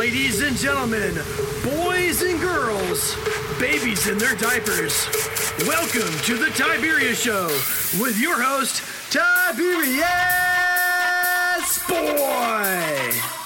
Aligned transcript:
Ladies 0.00 0.40
and 0.40 0.56
gentlemen, 0.56 1.12
boys 1.62 2.22
and 2.22 2.40
girls, 2.40 3.14
babies 3.60 4.06
in 4.08 4.16
their 4.16 4.34
diapers, 4.34 5.06
welcome 5.66 6.18
to 6.24 6.38
the 6.38 6.50
Tiberius 6.56 7.20
Show 7.20 7.48
with 8.02 8.18
your 8.18 8.40
host, 8.40 8.82
Tiberius 9.12 10.00
Boy. 11.86 13.39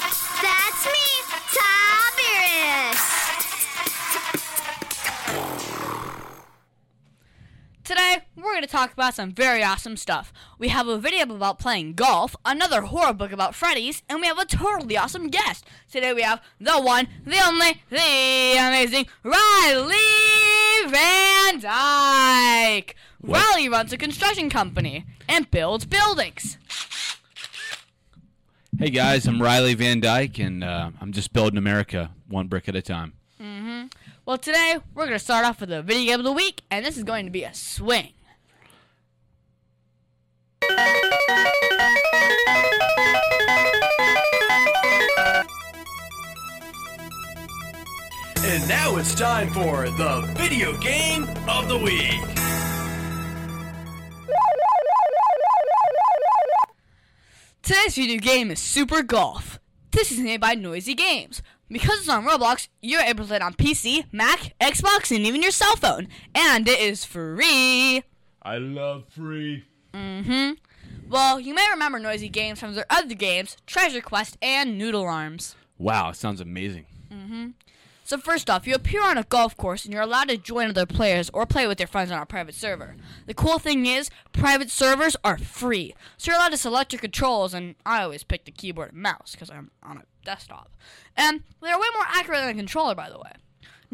Going 8.54 8.62
to 8.62 8.68
talk 8.68 8.92
about 8.92 9.14
some 9.14 9.32
very 9.32 9.64
awesome 9.64 9.96
stuff. 9.96 10.32
We 10.60 10.68
have 10.68 10.86
a 10.86 10.96
video 10.96 11.22
about 11.24 11.58
playing 11.58 11.94
golf, 11.94 12.36
another 12.44 12.82
horror 12.82 13.12
book 13.12 13.32
about 13.32 13.52
Freddy's, 13.52 14.04
and 14.08 14.20
we 14.20 14.28
have 14.28 14.38
a 14.38 14.44
totally 14.44 14.96
awesome 14.96 15.26
guest. 15.26 15.66
Today 15.90 16.12
we 16.14 16.22
have 16.22 16.40
the 16.60 16.80
one, 16.80 17.08
the 17.26 17.44
only, 17.44 17.82
the 17.90 18.56
amazing 18.56 19.06
Riley 19.24 19.96
Van 20.86 21.58
Dyke. 21.58 22.94
What? 23.20 23.44
Riley 23.44 23.68
runs 23.68 23.92
a 23.92 23.96
construction 23.98 24.48
company 24.48 25.04
and 25.28 25.50
builds 25.50 25.84
buildings. 25.84 26.56
Hey 28.78 28.90
guys, 28.90 29.26
I'm 29.26 29.42
Riley 29.42 29.74
Van 29.74 29.98
Dyke, 29.98 30.38
and 30.38 30.62
uh, 30.62 30.92
I'm 31.00 31.10
just 31.10 31.32
building 31.32 31.58
America 31.58 32.12
one 32.28 32.46
brick 32.46 32.68
at 32.68 32.76
a 32.76 32.82
time. 32.82 33.14
Mhm. 33.42 33.92
Well, 34.26 34.38
today, 34.38 34.76
we're 34.94 35.06
going 35.06 35.18
to 35.18 35.24
start 35.24 35.44
off 35.44 35.60
with 35.60 35.70
a 35.72 35.82
video 35.82 36.12
game 36.12 36.20
of 36.20 36.24
the 36.24 36.32
week, 36.32 36.62
and 36.70 36.86
this 36.86 36.96
is 36.96 37.02
going 37.02 37.26
to 37.26 37.30
be 37.32 37.42
a 37.42 37.52
swing. 37.52 38.13
And 48.46 48.68
now 48.68 48.96
it's 48.96 49.14
time 49.14 49.52
for 49.52 49.88
the 49.90 50.32
video 50.36 50.76
game 50.78 51.24
of 51.48 51.68
the 51.68 51.76
week. 51.76 52.20
Today's 57.62 57.94
video 57.96 58.18
game 58.18 58.50
is 58.50 58.60
Super 58.60 59.02
Golf. 59.02 59.58
This 59.90 60.12
is 60.12 60.20
made 60.20 60.40
by 60.40 60.54
Noisy 60.54 60.94
Games. 60.94 61.42
Because 61.68 62.00
it's 62.00 62.08
on 62.08 62.24
Roblox, 62.24 62.68
you're 62.82 63.00
able 63.00 63.24
to 63.24 63.28
play 63.28 63.36
it 63.36 63.42
on 63.42 63.54
PC, 63.54 64.04
Mac, 64.12 64.54
Xbox, 64.60 65.14
and 65.16 65.26
even 65.26 65.42
your 65.42 65.50
cell 65.50 65.74
phone. 65.76 66.08
And 66.34 66.68
it 66.68 66.78
is 66.78 67.04
free. 67.04 68.02
I 68.42 68.58
love 68.58 69.08
free. 69.08 69.64
Well, 71.08 71.38
you 71.38 71.54
may 71.54 71.66
remember 71.70 71.98
Noisy 71.98 72.28
Games 72.28 72.58
from 72.58 72.74
their 72.74 72.86
other 72.90 73.14
games, 73.14 73.56
Treasure 73.66 74.00
Quest 74.00 74.36
and 74.42 74.76
Noodle 74.78 75.04
Arms. 75.04 75.54
Wow, 75.78 76.12
sounds 76.12 76.40
amazing. 76.40 76.86
Mm-hmm. 77.12 77.50
So 78.06 78.18
first 78.18 78.50
off, 78.50 78.66
you 78.66 78.74
appear 78.74 79.02
on 79.02 79.16
a 79.16 79.24
golf 79.24 79.56
course 79.56 79.84
and 79.84 79.94
you're 79.94 80.02
allowed 80.02 80.28
to 80.28 80.36
join 80.36 80.68
other 80.68 80.84
players 80.84 81.30
or 81.32 81.46
play 81.46 81.66
with 81.66 81.80
your 81.80 81.86
friends 81.86 82.10
on 82.10 82.18
our 82.18 82.26
private 82.26 82.54
server. 82.54 82.96
The 83.26 83.32
cool 83.32 83.58
thing 83.58 83.86
is, 83.86 84.10
private 84.32 84.70
servers 84.70 85.16
are 85.24 85.38
free. 85.38 85.94
So 86.18 86.30
you're 86.30 86.38
allowed 86.38 86.50
to 86.50 86.58
select 86.58 86.92
your 86.92 87.00
controls 87.00 87.54
and 87.54 87.76
I 87.86 88.02
always 88.02 88.22
pick 88.22 88.44
the 88.44 88.50
keyboard 88.50 88.92
and 88.92 89.00
mouse 89.00 89.32
because 89.32 89.48
I'm 89.48 89.70
on 89.82 89.96
a 89.96 90.02
desktop. 90.22 90.76
And 91.16 91.44
they're 91.62 91.78
way 91.78 91.86
more 91.94 92.06
accurate 92.08 92.40
than 92.40 92.50
a 92.50 92.54
controller, 92.54 92.94
by 92.94 93.08
the 93.08 93.18
way. 93.18 93.32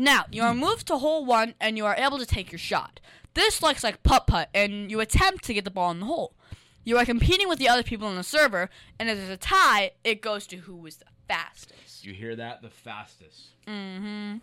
Now, 0.00 0.24
you 0.32 0.44
are 0.44 0.54
moved 0.54 0.86
to 0.86 0.96
hole 0.96 1.26
one 1.26 1.52
and 1.60 1.76
you 1.76 1.84
are 1.84 1.94
able 1.94 2.18
to 2.18 2.24
take 2.24 2.50
your 2.50 2.58
shot. 2.58 3.00
This 3.34 3.62
looks 3.62 3.84
like 3.84 4.02
putt 4.02 4.26
putt 4.26 4.48
and 4.54 4.90
you 4.90 4.98
attempt 4.98 5.44
to 5.44 5.52
get 5.52 5.64
the 5.64 5.70
ball 5.70 5.90
in 5.90 6.00
the 6.00 6.06
hole. 6.06 6.32
You 6.84 6.96
are 6.96 7.04
competing 7.04 7.50
with 7.50 7.58
the 7.58 7.68
other 7.68 7.82
people 7.82 8.08
on 8.08 8.16
the 8.16 8.22
server, 8.22 8.70
and 8.98 9.10
if 9.10 9.18
there's 9.18 9.28
a 9.28 9.36
tie, 9.36 9.90
it 10.02 10.22
goes 10.22 10.46
to 10.46 10.56
who 10.56 10.74
was 10.74 10.96
the 10.96 11.04
fastest. 11.28 12.06
You 12.06 12.14
hear 12.14 12.34
that? 12.34 12.62
The 12.62 12.70
fastest. 12.70 13.48
Mm-hmm. 13.66 14.38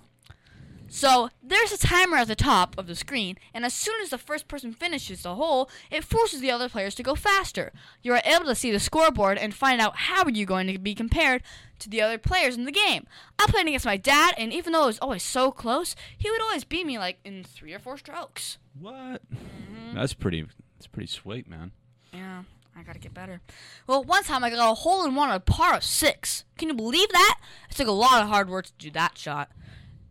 So 0.90 1.30
there's 1.44 1.72
a 1.72 1.78
timer 1.78 2.18
at 2.18 2.28
the 2.28 2.36
top 2.36 2.78
of 2.78 2.88
the 2.88 2.96
screen, 2.96 3.38
and 3.54 3.66
as 3.66 3.74
soon 3.74 4.02
as 4.02 4.10
the 4.10 4.18
first 4.18 4.48
person 4.48 4.74
finishes 4.74 5.24
the 5.24 5.36
hole, 5.36 5.70
it 5.92 6.04
forces 6.04 6.40
the 6.40 6.52
other 6.52 6.70
players 6.70 6.96
to 6.96 7.04
go 7.04 7.16
faster. 7.16 7.74
You 8.02 8.14
are 8.14 8.22
able 8.24 8.46
to 8.46 8.56
see 8.56 8.72
the 8.72 8.80
scoreboard 8.80 9.38
and 9.38 9.54
find 9.54 9.82
out 9.82 9.98
how 9.98 10.24
are 10.24 10.30
you're 10.30 10.46
going 10.46 10.68
to 10.68 10.78
be 10.80 10.96
compared 10.96 11.44
to 11.80 11.90
the 11.90 12.02
other 12.02 12.18
players 12.18 12.56
in 12.56 12.66
the 12.66 12.72
game. 12.72 13.06
I 13.38 13.48
played 13.48 13.68
against 13.68 13.86
my 13.86 13.98
dad, 13.98 14.34
and 14.38 14.54
even 14.54 14.74
though 14.74 14.84
it 14.84 14.88
was 14.88 15.00
always 15.00 15.24
so 15.24 15.52
close, 15.52 15.96
he 16.18 16.32
would 16.32 16.42
always 16.42 16.64
beat 16.64 16.86
me 16.86 16.98
like 16.98 17.20
in 17.24 17.44
three 17.44 17.74
or 17.74 17.80
four 17.80 17.98
strokes. 17.98 18.58
What? 18.80 19.22
Mm-hmm. 19.34 19.96
That's 19.96 20.14
pretty. 20.14 20.46
That's 20.78 20.88
pretty 20.88 21.08
sweet, 21.08 21.50
man. 21.50 21.72
Yeah, 22.14 22.44
I 22.76 22.84
gotta 22.84 23.00
get 23.00 23.14
better. 23.14 23.42
Well, 23.88 24.04
one 24.04 24.24
time 24.24 24.44
I 24.44 24.50
got 24.50 24.72
a 24.72 24.74
hole 24.74 25.06
in 25.06 25.16
one 25.16 25.30
on 25.30 25.36
a 25.36 25.40
par 25.40 25.76
of 25.76 25.84
six. 25.84 26.46
Can 26.58 26.70
you 26.70 26.76
believe 26.76 27.10
that? 27.10 27.40
It 27.70 27.76
took 27.76 27.88
a 27.88 27.92
lot 27.92 28.22
of 28.22 28.30
hard 28.30 28.50
work 28.50 28.68
to 28.68 28.72
do 28.78 28.92
that 28.92 29.18
shot. 29.18 29.52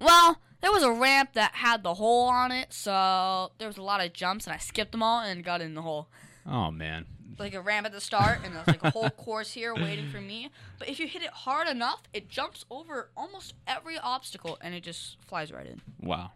Well, 0.00 0.40
there 0.60 0.72
was 0.72 0.82
a 0.82 0.90
ramp 0.92 1.30
that 1.34 1.54
had 1.54 1.82
the 1.82 1.94
hole 1.94 2.28
on 2.28 2.52
it, 2.52 2.72
so 2.72 3.52
there 3.58 3.68
was 3.68 3.76
a 3.76 3.82
lot 3.82 4.04
of 4.04 4.12
jumps, 4.12 4.46
and 4.46 4.54
I 4.54 4.58
skipped 4.58 4.92
them 4.92 5.02
all 5.02 5.20
and 5.20 5.44
got 5.44 5.60
in 5.60 5.74
the 5.74 5.82
hole. 5.82 6.08
Oh 6.46 6.70
man. 6.70 7.06
Like 7.38 7.54
a 7.54 7.60
ramp 7.60 7.86
at 7.86 7.92
the 7.92 8.00
start, 8.00 8.38
and 8.44 8.54
there's 8.54 8.66
like 8.66 8.82
a 8.82 8.90
whole 8.90 9.10
course 9.10 9.52
here 9.52 9.74
waiting 9.74 10.08
for 10.08 10.20
me. 10.20 10.50
But 10.78 10.88
if 10.88 10.98
you 10.98 11.06
hit 11.06 11.22
it 11.22 11.30
hard 11.30 11.68
enough, 11.68 12.02
it 12.14 12.28
jumps 12.30 12.64
over 12.70 13.10
almost 13.16 13.52
every 13.66 13.98
obstacle, 13.98 14.56
and 14.62 14.74
it 14.74 14.82
just 14.82 15.18
flies 15.26 15.52
right 15.52 15.66
in. 15.66 15.82
Wow. 16.00 16.30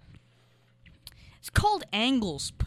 It's 1.38 1.48
called 1.48 1.84
angles. 1.92 2.53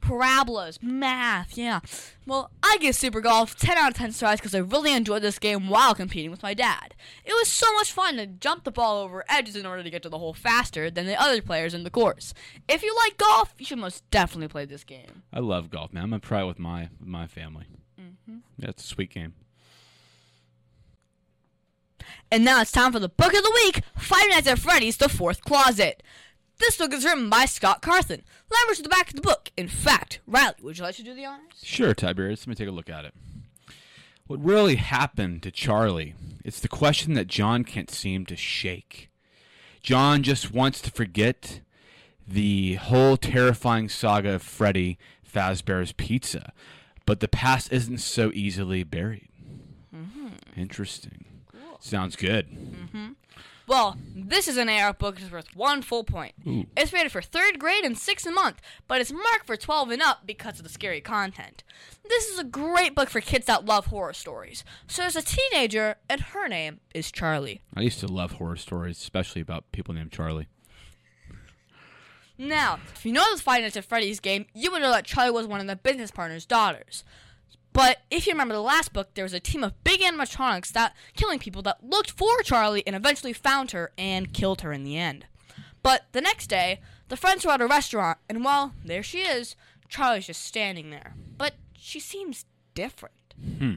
Parabolas, 0.00 0.78
math, 0.82 1.56
yeah. 1.56 1.80
Well, 2.26 2.50
I 2.62 2.76
give 2.80 2.94
Super 2.94 3.20
Golf 3.20 3.56
10 3.56 3.76
out 3.76 3.90
of 3.90 3.96
10 3.96 4.12
stars 4.12 4.40
because 4.40 4.54
I 4.54 4.58
really 4.58 4.92
enjoyed 4.92 5.22
this 5.22 5.38
game 5.38 5.68
while 5.68 5.94
competing 5.94 6.30
with 6.30 6.42
my 6.42 6.54
dad. 6.54 6.94
It 7.24 7.32
was 7.32 7.48
so 7.48 7.72
much 7.74 7.92
fun 7.92 8.16
to 8.16 8.26
jump 8.26 8.64
the 8.64 8.70
ball 8.70 9.02
over 9.02 9.24
edges 9.28 9.56
in 9.56 9.66
order 9.66 9.82
to 9.82 9.90
get 9.90 10.02
to 10.02 10.08
the 10.08 10.18
hole 10.18 10.34
faster 10.34 10.90
than 10.90 11.06
the 11.06 11.20
other 11.20 11.42
players 11.42 11.74
in 11.74 11.84
the 11.84 11.90
course. 11.90 12.34
If 12.68 12.82
you 12.82 12.94
like 13.04 13.18
golf, 13.18 13.54
you 13.58 13.66
should 13.66 13.78
most 13.78 14.08
definitely 14.10 14.48
play 14.48 14.64
this 14.64 14.84
game. 14.84 15.22
I 15.32 15.40
love 15.40 15.70
golf, 15.70 15.92
man. 15.92 16.04
I'm 16.04 16.10
gonna 16.10 16.20
try 16.20 16.42
it 16.42 16.46
with 16.46 16.58
my 16.58 16.88
with 16.98 17.08
my 17.08 17.26
family. 17.26 17.66
Mm-hmm. 18.00 18.38
Yeah, 18.58 18.70
it's 18.70 18.84
a 18.84 18.86
sweet 18.86 19.12
game. 19.12 19.34
And 22.30 22.44
now 22.44 22.60
it's 22.60 22.72
time 22.72 22.92
for 22.92 22.98
the 22.98 23.08
book 23.08 23.34
of 23.34 23.42
the 23.42 23.52
week 23.64 23.82
Five 23.96 24.28
Nights 24.30 24.46
at 24.46 24.58
Freddy's 24.58 24.96
The 24.96 25.08
Fourth 25.08 25.42
Closet. 25.42 26.02
This 26.60 26.76
book 26.76 26.92
is 26.92 27.06
written 27.06 27.30
by 27.30 27.46
Scott 27.46 27.80
Cawthon. 27.80 28.20
Language 28.50 28.76
to 28.76 28.82
the 28.82 28.90
back 28.90 29.08
of 29.08 29.16
the 29.16 29.22
book. 29.22 29.50
In 29.56 29.66
fact, 29.66 30.20
Riley, 30.26 30.56
would 30.60 30.76
you 30.76 30.84
like 30.84 30.94
to 30.96 31.02
do 31.02 31.14
the 31.14 31.24
honors? 31.24 31.54
Sure, 31.62 31.94
Tiberius. 31.94 32.42
Let 32.42 32.48
me 32.48 32.54
take 32.54 32.68
a 32.68 32.70
look 32.70 32.90
at 32.90 33.06
it. 33.06 33.14
What 34.26 34.44
really 34.44 34.76
happened 34.76 35.42
to 35.44 35.50
Charlie? 35.50 36.14
It's 36.44 36.60
the 36.60 36.68
question 36.68 37.14
that 37.14 37.28
John 37.28 37.64
can't 37.64 37.90
seem 37.90 38.26
to 38.26 38.36
shake. 38.36 39.08
John 39.80 40.22
just 40.22 40.52
wants 40.52 40.82
to 40.82 40.90
forget 40.90 41.62
the 42.28 42.74
whole 42.74 43.16
terrifying 43.16 43.88
saga 43.88 44.34
of 44.34 44.42
Freddy 44.42 44.98
Fazbear's 45.26 45.92
Pizza, 45.92 46.52
but 47.06 47.20
the 47.20 47.28
past 47.28 47.72
isn't 47.72 47.98
so 47.98 48.30
easily 48.34 48.84
buried. 48.84 49.30
Mm-hmm. 49.96 50.28
Interesting. 50.60 51.24
Sounds 51.80 52.16
good. 52.16 52.50
Mm-hmm. 52.50 53.12
Well, 53.70 53.96
this 54.16 54.48
is 54.48 54.56
an 54.56 54.68
AR 54.68 54.92
book 54.92 55.20
that's 55.20 55.30
worth 55.30 55.54
one 55.54 55.80
full 55.82 56.02
point. 56.02 56.32
Ooh. 56.44 56.66
It's 56.76 56.92
rated 56.92 57.12
for 57.12 57.22
third 57.22 57.60
grade 57.60 57.84
and 57.84 57.96
sixth 57.96 58.26
a 58.26 58.32
month, 58.32 58.60
but 58.88 59.00
it's 59.00 59.12
marked 59.12 59.46
for 59.46 59.56
12 59.56 59.90
and 59.90 60.02
up 60.02 60.26
because 60.26 60.58
of 60.58 60.64
the 60.64 60.68
scary 60.68 61.00
content. 61.00 61.62
This 62.08 62.26
is 62.26 62.40
a 62.40 62.44
great 62.44 62.96
book 62.96 63.08
for 63.08 63.20
kids 63.20 63.46
that 63.46 63.66
love 63.66 63.86
horror 63.86 64.12
stories. 64.12 64.64
So 64.88 65.02
there's 65.02 65.14
a 65.14 65.22
teenager, 65.22 65.94
and 66.08 66.20
her 66.20 66.48
name 66.48 66.80
is 66.94 67.12
Charlie. 67.12 67.60
I 67.72 67.82
used 67.82 68.00
to 68.00 68.08
love 68.08 68.32
horror 68.32 68.56
stories, 68.56 68.98
especially 68.98 69.40
about 69.40 69.70
people 69.70 69.94
named 69.94 70.10
Charlie. 70.10 70.48
Now, 72.36 72.80
if 72.92 73.06
you 73.06 73.12
know 73.12 73.36
the 73.36 73.40
Five 73.40 73.62
Nights 73.62 73.76
at 73.76 73.84
Freddy's 73.84 74.18
game, 74.18 74.46
you 74.52 74.72
would 74.72 74.82
know 74.82 74.90
that 74.90 75.04
Charlie 75.04 75.30
was 75.30 75.46
one 75.46 75.60
of 75.60 75.68
the 75.68 75.76
business 75.76 76.10
partner's 76.10 76.44
daughters. 76.44 77.04
But 77.72 77.98
if 78.10 78.26
you 78.26 78.32
remember 78.32 78.54
the 78.54 78.60
last 78.60 78.92
book, 78.92 79.14
there 79.14 79.24
was 79.24 79.32
a 79.32 79.40
team 79.40 79.62
of 79.62 79.82
big 79.84 80.00
animatronics 80.00 80.72
that 80.72 80.94
killing 81.14 81.38
people 81.38 81.62
that 81.62 81.84
looked 81.84 82.10
for 82.10 82.42
Charlie 82.42 82.86
and 82.86 82.96
eventually 82.96 83.32
found 83.32 83.70
her 83.70 83.92
and 83.96 84.32
killed 84.32 84.62
her 84.62 84.72
in 84.72 84.84
the 84.84 84.98
end. 84.98 85.26
But 85.82 86.06
the 86.12 86.20
next 86.20 86.48
day, 86.48 86.80
the 87.08 87.16
friends 87.16 87.44
were 87.44 87.52
at 87.52 87.60
a 87.60 87.66
restaurant, 87.66 88.18
and 88.28 88.44
well, 88.44 88.74
there 88.84 89.02
she 89.02 89.20
is. 89.20 89.56
Charlie's 89.88 90.26
just 90.26 90.44
standing 90.44 90.90
there. 90.90 91.14
But 91.38 91.54
she 91.78 92.00
seems 92.00 92.44
different. 92.74 93.34
Hmm. 93.58 93.74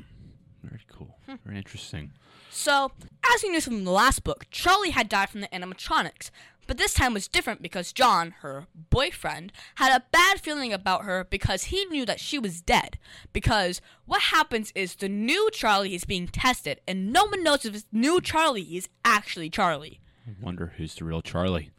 Very 0.63 0.81
cool. 0.91 1.15
Very 1.45 1.57
interesting. 1.57 2.11
So, 2.55 2.91
as 3.33 3.41
we 3.41 3.49
knew 3.49 3.61
from 3.61 3.83
the 3.83 3.91
last 3.91 4.23
book, 4.23 4.45
Charlie 4.51 4.91
had 4.91 5.09
died 5.09 5.29
from 5.29 5.41
the 5.41 5.47
animatronics. 5.47 6.29
But 6.67 6.77
this 6.77 6.93
time 6.93 7.13
was 7.13 7.27
different 7.27 7.63
because 7.63 7.91
John, 7.91 8.35
her 8.41 8.67
boyfriend, 8.91 9.51
had 9.75 9.93
a 9.93 10.05
bad 10.11 10.39
feeling 10.39 10.71
about 10.71 11.03
her 11.03 11.25
because 11.29 11.65
he 11.65 11.83
knew 11.85 12.05
that 12.05 12.19
she 12.19 12.37
was 12.37 12.61
dead. 12.61 12.99
Because 13.33 13.81
what 14.05 14.21
happens 14.21 14.71
is 14.75 14.95
the 14.95 15.09
new 15.09 15.49
Charlie 15.51 15.95
is 15.95 16.05
being 16.05 16.27
tested, 16.27 16.79
and 16.87 17.11
no 17.11 17.25
one 17.25 17.43
knows 17.43 17.65
if 17.65 17.73
this 17.73 17.85
new 17.91 18.21
Charlie 18.21 18.77
is 18.77 18.87
actually 19.03 19.49
Charlie. 19.49 19.99
I 20.27 20.31
wonder 20.39 20.73
who's 20.77 20.93
the 20.95 21.05
real 21.05 21.23
Charlie. 21.23 21.71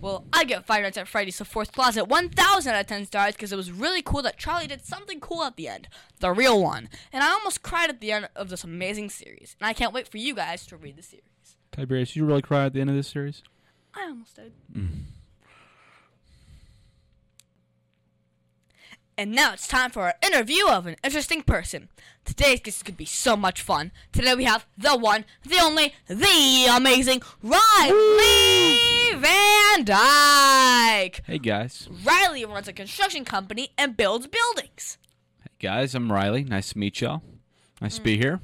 Well, 0.00 0.24
I 0.32 0.44
get 0.44 0.64
Five 0.64 0.82
Nights 0.82 0.96
at 0.96 1.08
Freddy's 1.08 1.38
The 1.38 1.44
Fourth 1.44 1.72
Closet 1.72 2.06
1,000 2.06 2.72
out 2.72 2.80
of 2.80 2.86
10 2.86 3.06
stars 3.06 3.34
because 3.34 3.52
it 3.52 3.56
was 3.56 3.70
really 3.70 4.00
cool 4.00 4.22
that 4.22 4.38
Charlie 4.38 4.66
did 4.66 4.84
something 4.84 5.20
cool 5.20 5.44
at 5.44 5.56
the 5.56 5.68
end. 5.68 5.88
The 6.20 6.32
real 6.32 6.62
one. 6.62 6.88
And 7.12 7.22
I 7.22 7.30
almost 7.30 7.62
cried 7.62 7.90
at 7.90 8.00
the 8.00 8.12
end 8.12 8.28
of 8.34 8.48
this 8.48 8.64
amazing 8.64 9.10
series. 9.10 9.56
And 9.60 9.66
I 9.68 9.74
can't 9.74 9.92
wait 9.92 10.08
for 10.08 10.16
you 10.16 10.34
guys 10.34 10.66
to 10.66 10.76
read 10.76 10.96
the 10.96 11.02
series. 11.02 11.24
Tiberius, 11.70 12.16
you 12.16 12.24
really 12.24 12.40
cry 12.40 12.64
at 12.64 12.72
the 12.72 12.80
end 12.80 12.88
of 12.88 12.96
this 12.96 13.08
series? 13.08 13.42
I 13.94 14.04
almost 14.04 14.36
did. 14.36 14.52
Mm. 14.74 14.88
And 19.18 19.32
now 19.32 19.52
it's 19.52 19.68
time 19.68 19.90
for 19.90 20.04
our 20.04 20.14
interview 20.24 20.66
of 20.66 20.86
an 20.86 20.96
interesting 21.04 21.42
person. 21.42 21.90
Today's 22.24 22.60
guest 22.60 22.78
is 22.78 22.82
going 22.82 22.94
to 22.94 22.98
be 22.98 23.04
so 23.04 23.36
much 23.36 23.60
fun. 23.60 23.92
Today 24.12 24.34
we 24.34 24.44
have 24.44 24.64
the 24.78 24.96
one, 24.96 25.26
the 25.44 25.58
only, 25.60 25.92
the 26.08 26.66
amazing 26.74 27.20
Riley 27.42 28.89
Van 29.16 29.84
Dyke. 29.84 31.22
Hey 31.26 31.38
guys. 31.38 31.88
Riley 32.04 32.44
runs 32.44 32.68
a 32.68 32.72
construction 32.72 33.24
company 33.24 33.70
and 33.76 33.96
builds 33.96 34.26
buildings. 34.28 34.98
Hey 35.42 35.50
guys, 35.58 35.94
I'm 35.94 36.12
Riley. 36.12 36.44
Nice 36.44 36.72
to 36.72 36.78
meet 36.78 37.00
y'all. 37.00 37.22
Nice 37.80 37.96
to 37.96 38.02
be 38.02 38.16
here. 38.16 38.40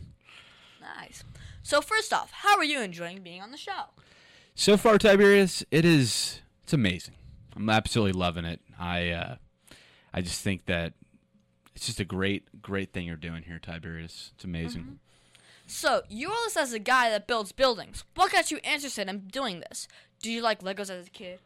Nice. 0.80 1.22
So 1.62 1.80
first 1.80 2.12
off, 2.12 2.32
how 2.32 2.56
are 2.56 2.64
you 2.64 2.80
enjoying 2.80 3.22
being 3.22 3.42
on 3.42 3.52
the 3.52 3.56
show? 3.56 3.90
So 4.54 4.76
far, 4.76 4.98
Tiberius, 4.98 5.64
it 5.70 5.84
is 5.84 6.40
it's 6.64 6.72
amazing. 6.72 7.14
I'm 7.54 7.70
absolutely 7.70 8.18
loving 8.18 8.44
it. 8.44 8.60
I 8.78 9.10
uh, 9.10 9.36
I 10.12 10.20
just 10.20 10.42
think 10.42 10.66
that 10.66 10.94
it's 11.74 11.86
just 11.86 12.00
a 12.00 12.04
great 12.04 12.60
great 12.60 12.92
thing 12.92 13.06
you're 13.06 13.16
doing 13.16 13.44
here, 13.44 13.60
Tiberius. 13.60 14.32
It's 14.34 14.44
amazing. 14.44 14.98
So, 15.66 16.02
you're 16.08 16.30
listed 16.30 16.62
as 16.62 16.72
a 16.72 16.78
guy 16.78 17.10
that 17.10 17.26
builds 17.26 17.52
buildings. 17.52 18.04
What 18.14 18.32
got 18.32 18.50
you 18.50 18.58
interested 18.62 19.08
in 19.08 19.20
doing 19.28 19.60
this? 19.60 19.88
Do 20.22 20.30
you 20.30 20.40
like 20.40 20.62
Legos 20.62 20.90
as 20.90 21.08
a 21.08 21.10
kid? 21.10 21.40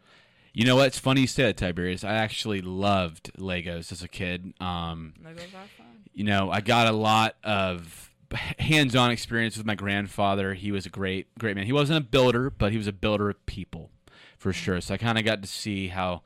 You 0.52 0.64
know 0.66 0.76
what? 0.76 0.88
It's 0.88 0.98
funny 0.98 1.22
you 1.22 1.26
said, 1.26 1.56
Tiberius. 1.56 2.04
I 2.04 2.14
actually 2.14 2.60
loved 2.60 3.32
Legos 3.38 3.92
as 3.92 4.02
a 4.02 4.08
kid. 4.08 4.52
Um, 4.60 5.14
Legos 5.24 5.54
are 5.54 5.68
fun. 5.76 5.86
you 6.12 6.24
know, 6.24 6.50
I 6.50 6.60
got 6.60 6.86
a 6.88 6.92
lot 6.92 7.36
of 7.44 8.10
hands-on 8.58 9.10
experience 9.10 9.56
with 9.56 9.66
my 9.66 9.74
grandfather. 9.74 10.54
He 10.54 10.72
was 10.72 10.86
a 10.86 10.90
great, 10.90 11.26
great 11.38 11.56
man. 11.56 11.66
He 11.66 11.72
wasn't 11.72 11.98
a 11.98 12.08
builder, 12.08 12.50
but 12.50 12.72
he 12.72 12.78
was 12.78 12.86
a 12.86 12.92
builder 12.92 13.30
of 13.30 13.46
people, 13.46 13.90
for 14.38 14.52
sure. 14.52 14.80
So 14.80 14.94
I 14.94 14.96
kind 14.98 15.18
of 15.18 15.24
got 15.24 15.42
to 15.42 15.48
see 15.48 15.88
how, 15.88 16.22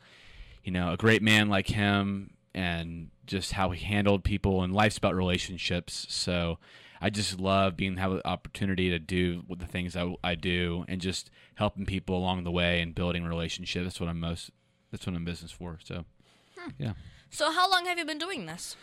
you 0.62 0.73
know, 0.73 0.93
a 0.93 0.97
great 0.97 1.23
man 1.23 1.49
like 1.49 1.69
him 1.69 2.31
and 2.55 3.11
just 3.26 3.52
how 3.52 3.70
he 3.70 3.85
handled 3.85 4.25
people 4.25 4.62
and 4.62 4.73
life's 4.73 4.99
about 4.99 5.14
relationships. 5.14 6.06
So 6.08 6.58
I 7.00 7.11
just 7.11 7.38
love 7.38 7.76
being 7.76 7.96
have 7.96 8.12
the 8.12 8.26
opportunity 8.26 8.91
to 8.91 8.99
do 8.99 9.43
the 9.49 9.67
things 9.67 9.96
I, 9.96 10.14
I 10.23 10.35
do 10.35 10.85
and 10.88 11.00
just 11.00 11.31
helping 11.56 11.87
people 11.87 12.17
along 12.17 12.44
the 12.44 12.50
way 12.50 12.81
and 12.81 12.94
building 12.94 13.25
relationships. 13.25 13.85
That's 13.85 14.00
what 14.00 14.08
I'm 14.08 14.20
most. 14.20 14.50
That's 14.91 15.06
what 15.06 15.14
I'm 15.17 15.25
business 15.25 15.50
for. 15.50 15.79
So, 15.82 16.05
yeah. 16.79 16.93
So, 17.31 17.50
how 17.50 17.70
long 17.70 17.87
have 17.87 17.99
you 17.99 18.05
been 18.05 18.19
doing 18.19 18.46
this? 18.46 18.76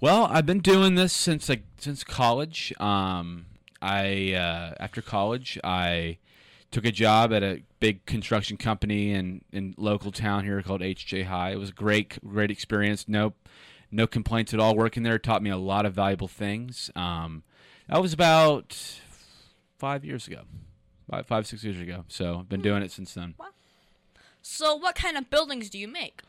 Well, 0.00 0.28
I've 0.30 0.46
been 0.46 0.60
doing 0.60 0.94
this 0.94 1.12
since 1.12 1.48
like 1.48 1.64
since 1.76 2.04
college. 2.04 2.72
Um, 2.80 3.46
I 3.82 4.32
uh, 4.34 4.74
after 4.80 5.02
college, 5.02 5.58
I 5.62 6.18
took 6.70 6.84
a 6.84 6.92
job 6.92 7.32
at 7.32 7.42
a 7.42 7.62
big 7.80 8.06
construction 8.06 8.56
company 8.56 9.12
in 9.12 9.42
in 9.52 9.74
local 9.76 10.12
town 10.12 10.44
here 10.44 10.62
called 10.62 10.80
HJ 10.80 11.26
High. 11.26 11.50
It 11.50 11.58
was 11.58 11.70
a 11.70 11.74
great 11.74 12.18
great 12.26 12.50
experience. 12.50 13.08
No 13.08 13.34
no 13.90 14.06
complaints 14.06 14.54
at 14.54 14.60
all. 14.60 14.76
Working 14.76 15.02
there 15.02 15.18
taught 15.18 15.42
me 15.42 15.50
a 15.50 15.56
lot 15.56 15.86
of 15.86 15.94
valuable 15.94 16.28
things. 16.28 16.90
Um, 16.94 17.42
that 17.88 18.00
was 18.00 18.12
about 18.12 18.76
five 19.78 20.04
years 20.04 20.26
ago, 20.26 20.42
five 21.10 21.26
five 21.26 21.46
six 21.46 21.64
years 21.64 21.80
ago. 21.80 22.04
So 22.08 22.40
I've 22.40 22.48
been 22.48 22.62
doing 22.62 22.82
it 22.82 22.92
since 22.92 23.14
then. 23.14 23.34
So, 24.42 24.74
what 24.74 24.94
kind 24.94 25.16
of 25.16 25.28
buildings 25.30 25.68
do 25.68 25.78
you 25.78 25.88
make? 25.88 26.22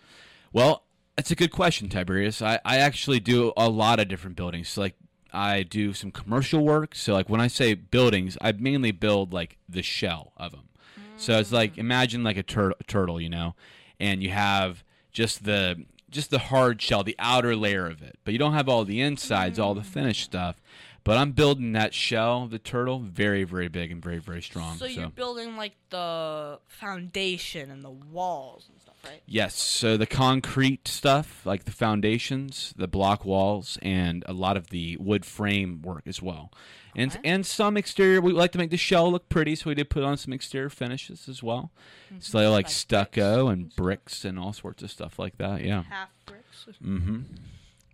Well, 0.52 0.84
that's 1.16 1.32
a 1.32 1.36
good 1.36 1.52
question, 1.52 1.90
Tiberius. 1.90 2.42
I, 2.42 2.60
I 2.66 2.78
actually 2.78 3.20
do 3.20 3.54
a 3.56 3.70
lot 3.70 4.00
of 4.00 4.08
different 4.08 4.36
buildings. 4.36 4.70
So, 4.70 4.82
like, 4.82 4.96
I 5.32 5.64
do 5.64 5.94
some 5.94 6.12
commercial 6.12 6.64
work. 6.64 6.94
So, 6.94 7.14
like, 7.14 7.30
when 7.30 7.40
I 7.40 7.48
say 7.48 7.74
buildings, 7.74 8.38
I 8.42 8.52
mainly 8.52 8.92
build, 8.92 9.32
like, 9.34 9.58
the 9.70 9.82
shell 9.82 10.34
of 10.38 10.52
them. 10.52 10.68
So, 11.16 11.40
it's 11.40 11.52
like, 11.52 11.78
imagine, 11.78 12.24
like, 12.24 12.38
a 12.38 12.44
tur- 12.44 12.76
turtle, 12.88 13.22
you 13.22 13.30
know, 13.30 13.56
and 14.00 14.22
you 14.22 14.32
have 14.32 14.84
just 15.12 15.46
the 15.46 15.86
just 16.12 16.30
the 16.30 16.40
hard 16.40 16.82
shell, 16.82 17.04
the 17.04 17.16
outer 17.18 17.56
layer 17.56 17.88
of 17.88 18.02
it. 18.02 18.18
But 18.24 18.34
you 18.34 18.40
don't 18.40 18.54
have 18.54 18.70
all 18.70 18.86
the 18.86 19.02
insides, 19.02 19.58
all 19.58 19.74
the 19.74 19.82
mm. 19.82 19.86
finished 19.86 20.24
stuff. 20.24 20.62
But 21.04 21.18
I'm 21.18 21.32
building 21.32 21.72
that 21.72 21.96
shell, 21.96 22.46
the 22.48 22.60
turtle, 22.60 23.00
very, 23.00 23.44
very 23.44 23.68
big 23.68 23.92
and 23.92 24.04
very, 24.04 24.20
very 24.20 24.42
strong. 24.42 24.78
So, 24.78 24.86
you're 24.86 25.10
building 25.10 25.58
like 25.58 25.74
the 25.90 26.60
foundation 26.68 27.72
and 27.72 27.84
the 27.84 27.90
walls 27.90 28.68
and 28.72 28.80
stuff, 28.80 28.91
right? 29.06 29.22
Yes, 29.26 29.56
so 29.56 29.98
the 29.98 30.06
concrete 30.06 30.88
stuff, 30.88 31.46
like 31.46 31.66
the 31.66 31.72
foundations, 31.72 32.74
the 32.78 32.88
block 32.88 33.26
walls, 33.26 33.78
and 33.82 34.24
a 34.28 34.34
lot 34.34 34.58
of 34.58 34.70
the 34.70 34.98
wood 34.98 35.26
frame 35.26 35.82
work 35.82 36.04
as 36.06 36.22
well. 36.22 36.52
And 36.96 37.12
Okay. 37.12 37.22
and 37.24 37.46
some 37.46 37.78
exterior, 37.78 38.20
we 38.20 38.34
like 38.34 38.52
to 38.52 38.58
make 38.58 38.70
the 38.70 38.78
shell 38.78 39.10
look 39.12 39.30
pretty, 39.30 39.56
so 39.56 39.70
we 39.70 39.76
did 39.76 39.90
put 39.90 40.04
on 40.04 40.18
some 40.18 40.34
exterior 40.34 40.70
finishes 40.70 41.30
as 41.30 41.42
well. 41.42 41.72
So 42.20 42.40
like, 42.40 42.66
Like 42.66 42.70
stucco 42.70 43.46
bricks 43.46 43.52
and 43.54 43.62
and 43.64 43.76
bricks 43.76 44.26
and 44.26 44.38
all 44.40 44.52
sorts 44.54 44.84
of 44.84 44.92
stuff 44.92 45.18
like 45.18 45.38
that. 45.38 45.64
Yeah. 45.64 45.84
Half 45.84 46.10
bricks. 46.26 46.66
Mm-hmm. 46.84 47.22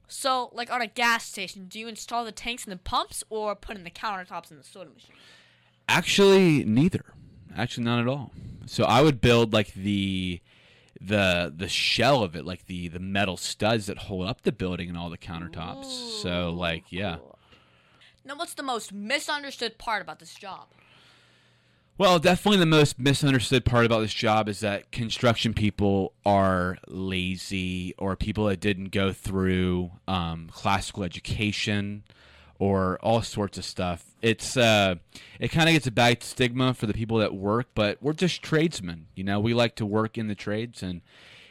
So, 0.07 0.49
like 0.53 0.71
on 0.71 0.81
a 0.81 0.87
gas 0.87 1.25
station, 1.25 1.65
do 1.67 1.79
you 1.79 1.87
install 1.87 2.23
the 2.25 2.31
tanks 2.31 2.63
and 2.63 2.71
the 2.71 2.77
pumps, 2.77 3.23
or 3.29 3.55
put 3.55 3.75
in 3.77 3.83
the 3.83 3.91
countertops 3.91 4.49
and 4.49 4.59
the 4.59 4.63
soda 4.63 4.89
machine? 4.89 5.15
Actually, 5.87 6.63
neither. 6.65 7.05
Actually, 7.55 7.83
not 7.85 7.99
at 7.99 8.07
all. 8.07 8.31
So 8.65 8.83
I 8.83 9.01
would 9.01 9.21
build 9.21 9.53
like 9.53 9.73
the 9.73 10.39
the 10.99 11.53
the 11.55 11.67
shell 11.67 12.23
of 12.23 12.35
it, 12.35 12.45
like 12.45 12.65
the 12.65 12.87
the 12.87 12.99
metal 12.99 13.37
studs 13.37 13.87
that 13.87 13.97
hold 13.97 14.27
up 14.27 14.41
the 14.41 14.51
building 14.51 14.89
and 14.89 14.97
all 14.97 15.09
the 15.09 15.17
countertops. 15.17 15.85
so 16.21 16.49
like 16.51 16.85
yeah. 16.89 17.17
Now, 18.25 18.35
what's 18.35 18.55
the 18.55 18.63
most 18.63 18.91
misunderstood 18.91 19.77
part 19.77 20.01
about 20.01 20.19
this 20.19 20.33
job? 20.35 20.67
Well, 21.97 22.19
definitely 22.19 22.59
the 22.59 22.67
most 22.67 22.99
misunderstood 22.99 23.65
part 23.65 23.85
about 23.85 24.01
this 24.01 24.13
job 24.13 24.47
is 24.47 24.59
that 24.59 24.91
construction 24.91 25.53
people 25.53 26.13
are 26.25 26.77
lazy 26.87 27.95
or 27.97 28.15
people 28.15 28.45
that 28.45 28.59
didn't 28.59 28.91
go 28.91 29.11
through 29.11 29.91
um, 30.07 30.49
classical 30.51 31.03
education 31.03 32.03
or 32.59 32.97
all 33.01 33.21
sorts 33.21 33.57
of 33.57 33.65
stuff. 33.65 34.05
It's 34.21 34.57
uh, 34.57 34.95
it 35.39 35.49
kind 35.49 35.69
of 35.69 35.73
gets 35.73 35.87
a 35.87 35.91
bad 35.91 36.23
stigma 36.23 36.73
for 36.73 36.87
the 36.87 36.93
people 36.93 37.17
that 37.17 37.33
work, 37.33 37.67
but 37.75 37.97
we're 38.01 38.13
just 38.13 38.41
tradesmen. 38.41 39.07
You 39.15 39.23
know, 39.23 39.39
we 39.39 39.53
like 39.53 39.75
to 39.75 39.85
work 39.85 40.17
in 40.17 40.27
the 40.27 40.35
trades, 40.35 40.81
and 40.81 41.01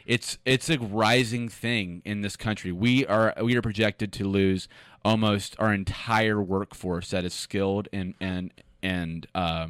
it's 0.05 0.37
it's 0.45 0.69
a 0.69 0.77
rising 0.77 1.49
thing 1.49 2.01
in 2.05 2.21
this 2.21 2.35
country. 2.35 2.71
We 2.71 3.05
are 3.05 3.33
we 3.41 3.55
are 3.55 3.61
projected 3.61 4.11
to 4.13 4.25
lose 4.25 4.67
almost 5.05 5.55
our 5.59 5.73
entire 5.73 6.41
workforce 6.41 7.11
that 7.11 7.23
is 7.23 7.33
skilled 7.33 7.87
and 7.93 8.13
and 8.19 8.51
and. 8.81 9.27
Uh, 9.33 9.67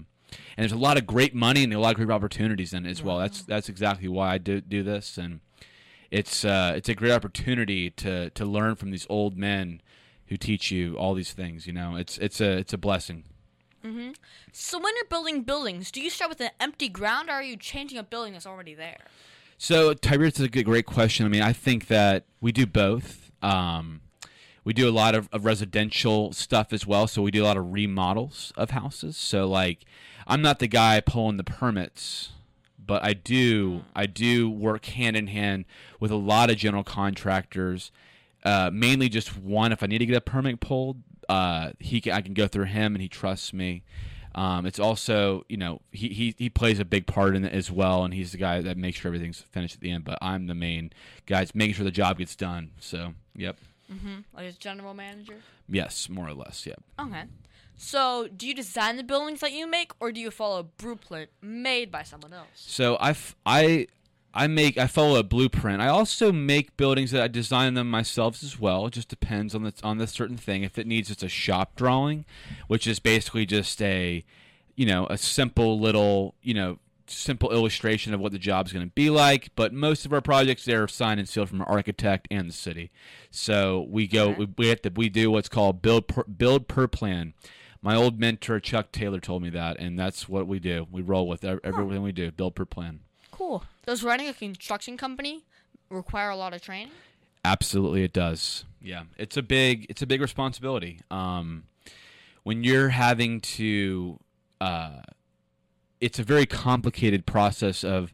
and 0.57 0.63
there's 0.63 0.73
a 0.73 0.77
lot 0.77 0.97
of 0.97 1.07
great 1.07 1.33
money 1.33 1.63
and 1.63 1.73
a 1.73 1.79
lot 1.79 1.91
of 1.91 1.95
great 1.95 2.13
opportunities 2.13 2.73
in 2.73 2.85
it 2.85 2.89
as 2.89 3.01
well. 3.01 3.17
That's 3.17 3.43
that's 3.43 3.69
exactly 3.69 4.09
why 4.09 4.33
I 4.33 4.37
do 4.37 4.59
do 4.59 4.83
this, 4.83 5.17
and 5.17 5.39
it's 6.11 6.43
uh, 6.43 6.73
it's 6.75 6.89
a 6.89 6.95
great 6.95 7.13
opportunity 7.13 7.89
to 7.91 8.29
to 8.31 8.45
learn 8.45 8.75
from 8.75 8.91
these 8.91 9.07
old 9.09 9.37
men 9.37 9.81
who 10.27 10.37
teach 10.37 10.71
you 10.71 10.95
all 10.95 11.13
these 11.13 11.33
things. 11.33 11.67
You 11.67 11.73
know, 11.73 11.95
it's 11.95 12.17
it's 12.17 12.41
a 12.41 12.57
it's 12.57 12.73
a 12.73 12.77
blessing. 12.77 13.23
So, 14.51 14.79
when 14.79 14.93
you're 14.95 15.05
building 15.05 15.43
buildings, 15.43 15.91
do 15.91 16.01
you 16.01 16.09
start 16.09 16.29
with 16.29 16.41
an 16.41 16.49
empty 16.59 16.89
ground, 16.89 17.29
or 17.29 17.33
are 17.33 17.43
you 17.43 17.55
changing 17.55 17.97
a 17.97 18.03
building 18.03 18.33
that's 18.33 18.47
already 18.47 18.73
there? 18.73 19.05
So 19.57 19.93
Tiberius 19.93 20.35
is 20.35 20.45
a 20.45 20.49
good, 20.49 20.65
great 20.65 20.85
question. 20.85 21.25
I 21.25 21.29
mean, 21.29 21.41
I 21.41 21.51
think 21.51 21.87
that 21.87 22.25
we 22.39 22.51
do 22.51 22.67
both. 22.67 23.31
Um, 23.41 24.01
we 24.63 24.73
do 24.73 24.87
a 24.87 24.91
lot 24.91 25.15
of, 25.15 25.29
of 25.31 25.45
residential 25.45 26.31
stuff 26.31 26.71
as 26.71 26.85
well. 26.85 27.07
So 27.07 27.23
we 27.23 27.31
do 27.31 27.43
a 27.43 27.45
lot 27.45 27.57
of 27.57 27.73
remodels 27.73 28.53
of 28.55 28.71
houses. 28.71 29.17
So 29.17 29.47
like, 29.47 29.85
I'm 30.27 30.41
not 30.41 30.59
the 30.59 30.67
guy 30.67 30.99
pulling 30.99 31.37
the 31.37 31.43
permits, 31.43 32.33
but 32.77 33.03
I 33.03 33.13
do 33.13 33.83
I 33.95 34.05
do 34.05 34.49
work 34.49 34.85
hand 34.85 35.15
in 35.17 35.27
hand 35.27 35.65
with 35.99 36.11
a 36.11 36.15
lot 36.15 36.49
of 36.49 36.57
general 36.57 36.83
contractors. 36.83 37.91
Uh, 38.47 38.69
mainly 38.71 39.09
just 39.09 39.37
one. 39.37 39.71
If 39.71 39.83
I 39.83 39.87
need 39.87 39.97
to 39.99 40.05
get 40.05 40.15
a 40.15 40.21
permit 40.21 40.59
pulled, 40.59 41.01
uh, 41.27 41.71
he 41.79 41.99
can, 42.01 42.13
I 42.13 42.21
can 42.21 42.33
go 42.33 42.47
through 42.47 42.65
him, 42.65 42.95
and 42.95 43.01
he 43.01 43.09
trusts 43.09 43.51
me. 43.53 43.83
Um, 44.35 44.65
it's 44.65 44.79
also, 44.79 45.43
you 45.49 45.57
know, 45.57 45.81
he, 45.91 46.09
he, 46.09 46.35
he 46.37 46.49
plays 46.49 46.79
a 46.79 46.85
big 46.85 47.07
part 47.07 47.35
in 47.35 47.43
it 47.43 47.51
as 47.53 47.71
well, 47.71 48.03
and 48.05 48.13
he's 48.13 48.31
the 48.31 48.37
guy 48.37 48.61
that 48.61 48.77
makes 48.77 48.99
sure 48.99 49.09
everything's 49.09 49.41
finished 49.41 49.75
at 49.75 49.81
the 49.81 49.91
end. 49.91 50.03
But 50.05 50.19
I'm 50.21 50.47
the 50.47 50.53
main 50.55 50.91
guy, 51.25 51.39
that's 51.39 51.55
making 51.55 51.73
sure 51.75 51.83
the 51.85 51.91
job 51.91 52.19
gets 52.19 52.35
done. 52.35 52.71
So, 52.79 53.13
yep, 53.35 53.57
Like 54.35 54.45
as 54.45 54.55
general 54.57 54.93
manager? 54.93 55.35
yes, 55.67 56.07
more 56.07 56.27
or 56.27 56.33
less, 56.33 56.65
yep. 56.67 56.81
Okay. 56.99 57.23
So, 57.79 58.27
do 58.35 58.47
you 58.47 58.53
design 58.55 58.97
the 58.97 59.03
buildings 59.03 59.39
that 59.41 59.51
you 59.53 59.67
make, 59.67 59.91
or 59.99 60.11
do 60.11 60.19
you 60.21 60.31
follow 60.31 60.59
a 60.59 60.63
blueprint 60.63 61.29
made 61.41 61.91
by 61.91 62.03
someone 62.03 62.31
else? 62.33 62.47
So 62.55 62.95
I, 62.95 63.09
f- 63.11 63.35
I, 63.45 63.87
I 64.37 64.45
make 64.47 64.77
I 64.77 64.85
follow 64.85 65.17
a 65.19 65.23
blueprint. 65.23 65.81
I 65.81 65.87
also 65.87 66.31
make 66.31 66.77
buildings 66.77 67.09
that 67.11 67.23
I 67.23 67.27
design 67.27 67.73
them 67.73 67.89
myself 67.89 68.43
as 68.43 68.59
well. 68.59 68.85
It 68.85 68.93
just 68.93 69.09
depends 69.09 69.55
on 69.55 69.63
the 69.63 69.73
on 69.83 69.97
the 69.97 70.05
certain 70.05 70.37
thing. 70.37 70.61
If 70.63 70.77
it 70.77 70.85
needs 70.85 71.07
just 71.07 71.23
a 71.23 71.29
shop 71.29 71.75
drawing, 71.75 72.23
which 72.67 72.85
is 72.85 72.99
basically 72.99 73.45
just 73.47 73.81
a, 73.81 74.23
you 74.75 74.85
know, 74.85 75.07
a 75.09 75.17
simple 75.17 75.79
little 75.79 76.35
you 76.43 76.53
know 76.53 76.77
simple 77.07 77.51
illustration 77.53 78.13
of 78.13 78.19
what 78.19 78.31
the 78.33 78.37
job's 78.37 78.71
going 78.71 78.85
to 78.85 78.91
be 78.93 79.09
like. 79.09 79.49
But 79.55 79.73
most 79.73 80.05
of 80.05 80.13
our 80.13 80.21
projects 80.21 80.65
they're 80.65 80.87
signed 80.87 81.19
and 81.19 81.27
sealed 81.27 81.49
from 81.49 81.61
our 81.61 81.67
architect 81.69 82.27
and 82.29 82.47
the 82.47 82.53
city. 82.53 82.91
So 83.31 83.87
we 83.89 84.07
go 84.07 84.29
Okay. 84.29 84.39
we, 84.39 84.47
we 84.57 84.67
have 84.67 84.81
to 84.83 84.91
we 84.95 85.09
do 85.09 85.31
what's 85.31 85.49
called 85.49 85.81
build 85.81 86.07
per, 86.07 86.23
build 86.25 86.67
per 86.67 86.87
plan. 86.87 87.33
My 87.81 87.95
old 87.95 88.19
mentor 88.19 88.59
Chuck 88.59 88.91
Taylor 88.91 89.19
told 89.19 89.41
me 89.41 89.49
that, 89.51 89.77
and 89.79 89.97
that's 89.97 90.27
what 90.27 90.47
we 90.47 90.59
do. 90.59 90.87
We 90.91 91.01
roll 91.01 91.27
with 91.27 91.43
ev- 91.43 91.59
everything 91.63 92.01
we 92.03 92.11
do. 92.11 92.31
Build 92.31 92.53
per 92.55 92.65
plan. 92.65 92.99
Does 93.87 94.03
running 94.03 94.27
a 94.27 94.33
construction 94.33 94.97
company 94.97 95.45
require 95.89 96.29
a 96.29 96.35
lot 96.35 96.53
of 96.53 96.61
training? 96.61 96.91
Absolutely, 97.45 98.03
it 98.03 98.11
does. 98.11 98.65
Yeah, 98.81 99.03
it's 99.17 99.37
a 99.37 99.41
big 99.41 99.85
it's 99.87 100.01
a 100.01 100.05
big 100.05 100.19
responsibility. 100.19 100.99
Um, 101.09 101.63
when 102.43 102.65
you're 102.65 102.89
having 102.89 103.39
to, 103.39 104.19
uh, 104.59 105.03
it's 106.01 106.19
a 106.19 106.23
very 106.23 106.45
complicated 106.45 107.25
process 107.25 107.85
of 107.85 108.13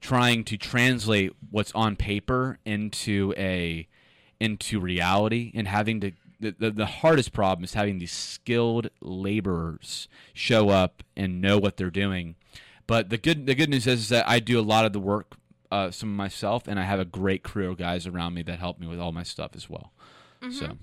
trying 0.00 0.42
to 0.42 0.56
translate 0.56 1.32
what's 1.52 1.70
on 1.72 1.94
paper 1.94 2.58
into 2.64 3.32
a 3.36 3.86
into 4.40 4.80
reality 4.80 5.52
and 5.54 5.68
having 5.68 6.00
to. 6.00 6.12
The, 6.40 6.56
the, 6.58 6.70
the 6.72 6.86
hardest 6.86 7.32
problem 7.32 7.62
is 7.62 7.74
having 7.74 8.00
these 8.00 8.10
skilled 8.10 8.90
laborers 9.00 10.08
show 10.32 10.70
up 10.70 11.04
and 11.16 11.40
know 11.40 11.56
what 11.56 11.76
they're 11.76 11.88
doing. 11.88 12.34
But 12.86 13.10
the 13.10 13.18
good 13.18 13.46
the 13.46 13.54
good 13.54 13.70
news 13.70 13.86
is, 13.86 14.00
is 14.00 14.08
that 14.10 14.28
I 14.28 14.40
do 14.40 14.58
a 14.58 14.62
lot 14.62 14.84
of 14.84 14.92
the 14.92 15.00
work 15.00 15.36
uh, 15.70 15.90
some 15.90 16.14
myself, 16.14 16.68
and 16.68 16.78
I 16.78 16.82
have 16.84 17.00
a 17.00 17.04
great 17.04 17.42
crew 17.42 17.70
of 17.70 17.78
guys 17.78 18.06
around 18.06 18.34
me 18.34 18.42
that 18.42 18.58
help 18.58 18.78
me 18.78 18.86
with 18.86 19.00
all 19.00 19.12
my 19.12 19.22
stuff 19.22 19.52
as 19.54 19.70
well. 19.70 19.92
So 20.50 20.76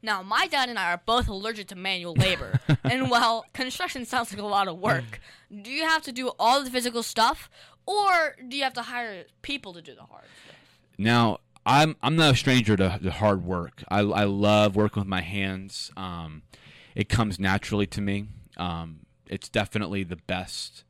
Now, 0.00 0.22
my 0.22 0.46
dad 0.46 0.68
and 0.70 0.78
I 0.78 0.92
are 0.92 1.02
both 1.04 1.28
allergic 1.28 1.68
to 1.68 1.76
manual 1.76 2.14
labor, 2.14 2.58
and 2.84 3.10
while 3.10 3.44
construction 3.52 4.04
sounds 4.06 4.32
like 4.32 4.40
a 4.40 4.46
lot 4.46 4.66
of 4.66 4.78
work, 4.78 5.20
do 5.62 5.70
you 5.70 5.84
have 5.84 6.02
to 6.04 6.12
do 6.12 6.32
all 6.38 6.64
the 6.64 6.70
physical 6.70 7.02
stuff, 7.02 7.50
or 7.86 8.34
do 8.48 8.56
you 8.56 8.62
have 8.62 8.72
to 8.72 8.82
hire 8.82 9.24
people 9.42 9.74
to 9.74 9.82
do 9.82 9.94
the 9.94 10.02
hard 10.02 10.24
stuff? 10.44 10.56
now 10.98 11.38
I'm 11.64 11.94
I'm 12.02 12.16
not 12.16 12.34
a 12.34 12.36
stranger 12.36 12.76
to, 12.76 12.98
to 13.02 13.10
hard 13.10 13.44
work. 13.44 13.84
I, 13.88 14.00
I 14.00 14.24
love 14.24 14.74
working 14.76 15.00
with 15.02 15.08
my 15.08 15.20
hands. 15.20 15.92
Um, 15.96 16.42
it 16.94 17.08
comes 17.08 17.38
naturally 17.38 17.86
to 17.88 18.00
me. 18.00 18.26
Um, 18.56 19.00
it's 19.28 19.48
definitely 19.48 20.02
the 20.04 20.16
best. 20.16 20.84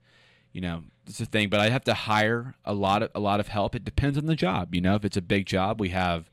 You 0.52 0.60
know, 0.60 0.84
it's 1.06 1.20
a 1.20 1.26
thing. 1.26 1.48
But 1.48 1.60
I 1.60 1.70
have 1.70 1.84
to 1.84 1.94
hire 1.94 2.54
a 2.64 2.74
lot 2.74 3.02
of 3.02 3.10
a 3.14 3.20
lot 3.20 3.40
of 3.40 3.48
help. 3.48 3.74
It 3.74 3.84
depends 3.84 4.18
on 4.18 4.26
the 4.26 4.36
job. 4.36 4.74
You 4.74 4.80
know, 4.80 4.94
if 4.94 5.04
it's 5.04 5.16
a 5.16 5.22
big 5.22 5.46
job, 5.46 5.80
we 5.80 5.90
have, 5.90 6.30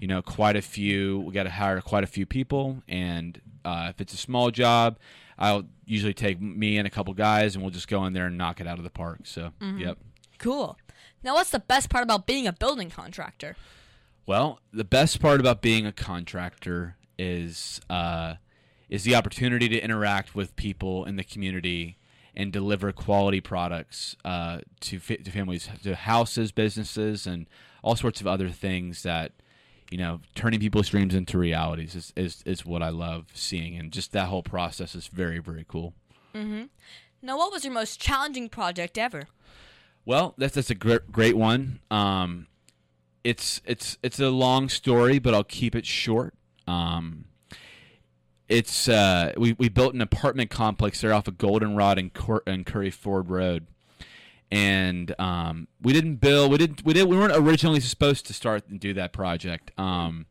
you 0.00 0.06
know, 0.06 0.22
quite 0.22 0.56
a 0.56 0.62
few. 0.62 1.20
We 1.20 1.32
got 1.32 1.44
to 1.44 1.50
hire 1.50 1.80
quite 1.80 2.04
a 2.04 2.08
few 2.08 2.26
people. 2.26 2.82
And 2.88 3.40
uh, 3.64 3.88
if 3.90 4.00
it's 4.00 4.14
a 4.14 4.18
small 4.18 4.50
job, 4.50 4.98
I'll 5.38 5.64
usually 5.84 6.14
take 6.14 6.40
me 6.40 6.78
and 6.78 6.86
a 6.86 6.90
couple 6.90 7.12
guys, 7.14 7.54
and 7.54 7.62
we'll 7.62 7.72
just 7.72 7.88
go 7.88 8.04
in 8.06 8.12
there 8.12 8.26
and 8.26 8.38
knock 8.38 8.60
it 8.60 8.66
out 8.66 8.78
of 8.78 8.84
the 8.84 8.90
park. 8.90 9.20
So, 9.24 9.52
yep. 9.78 9.98
Cool. 10.38 10.78
Now, 11.22 11.34
what's 11.34 11.50
the 11.50 11.58
best 11.58 11.90
part 11.90 12.04
about 12.04 12.26
being 12.26 12.46
a 12.46 12.52
building 12.52 12.90
contractor? 12.90 13.56
Well, 14.26 14.60
the 14.72 14.84
best 14.84 15.20
part 15.20 15.40
about 15.40 15.62
being 15.62 15.86
a 15.86 15.92
contractor 15.92 16.96
is 17.18 17.80
uh, 17.88 18.34
is 18.88 19.04
the 19.04 19.14
opportunity 19.14 19.68
to 19.68 19.80
interact 19.80 20.34
with 20.34 20.54
people 20.56 21.04
in 21.04 21.16
the 21.16 21.24
community 21.24 21.96
and 22.36 22.52
deliver 22.52 22.92
quality 22.92 23.40
products 23.40 24.16
uh, 24.24 24.60
to 24.80 24.98
fa- 24.98 25.18
to 25.18 25.30
families, 25.30 25.68
to 25.82 25.94
houses, 25.94 26.52
businesses, 26.52 27.26
and 27.26 27.46
all 27.82 27.96
sorts 27.96 28.20
of 28.20 28.26
other 28.26 28.50
things 28.50 29.02
that 29.02 29.32
you 29.90 29.98
know, 29.98 30.20
turning 30.34 30.60
people's 30.60 30.88
dreams 30.88 31.14
into 31.14 31.38
realities 31.38 31.94
is, 31.94 32.12
is, 32.16 32.42
is 32.44 32.66
what 32.66 32.82
I 32.82 32.88
love 32.88 33.26
seeing, 33.34 33.76
and 33.76 33.92
just 33.92 34.12
that 34.12 34.26
whole 34.26 34.42
process 34.42 34.94
is 34.94 35.06
very 35.06 35.38
very 35.38 35.64
cool. 35.68 35.94
Mm-hmm. 36.34 36.64
Now, 37.22 37.38
what 37.38 37.52
was 37.52 37.64
your 37.64 37.72
most 37.72 38.00
challenging 38.00 38.48
project 38.48 38.98
ever? 38.98 39.28
Well, 40.04 40.34
that's 40.38 40.54
that's 40.54 40.70
a 40.70 40.74
great 40.74 41.10
great 41.10 41.36
one. 41.36 41.80
Um, 41.90 42.46
it's 43.24 43.60
it's 43.64 43.98
it's 44.02 44.20
a 44.20 44.30
long 44.30 44.68
story, 44.68 45.18
but 45.18 45.34
I'll 45.34 45.44
keep 45.44 45.74
it 45.74 45.86
short. 45.86 46.34
Um, 46.66 47.26
it's 48.48 48.88
uh, 48.88 49.32
we 49.36 49.54
we 49.54 49.68
built 49.68 49.94
an 49.94 50.00
apartment 50.00 50.50
complex 50.50 51.00
there 51.00 51.12
off 51.12 51.28
of 51.28 51.38
Goldenrod 51.38 51.98
and, 51.98 52.12
Cur- 52.12 52.42
and 52.46 52.64
Curry 52.64 52.90
Ford 52.90 53.28
Road, 53.28 53.66
and 54.50 55.14
um, 55.18 55.68
we 55.82 55.92
didn't 55.92 56.16
build. 56.16 56.50
We 56.52 56.58
didn't. 56.58 56.84
We 56.84 56.92
did. 56.92 57.08
We 57.08 57.16
weren't 57.16 57.36
originally 57.36 57.80
supposed 57.80 58.26
to 58.26 58.32
start 58.32 58.68
and 58.68 58.78
do 58.78 58.92
that 58.94 59.12
project. 59.12 59.72
Um, 59.78 60.26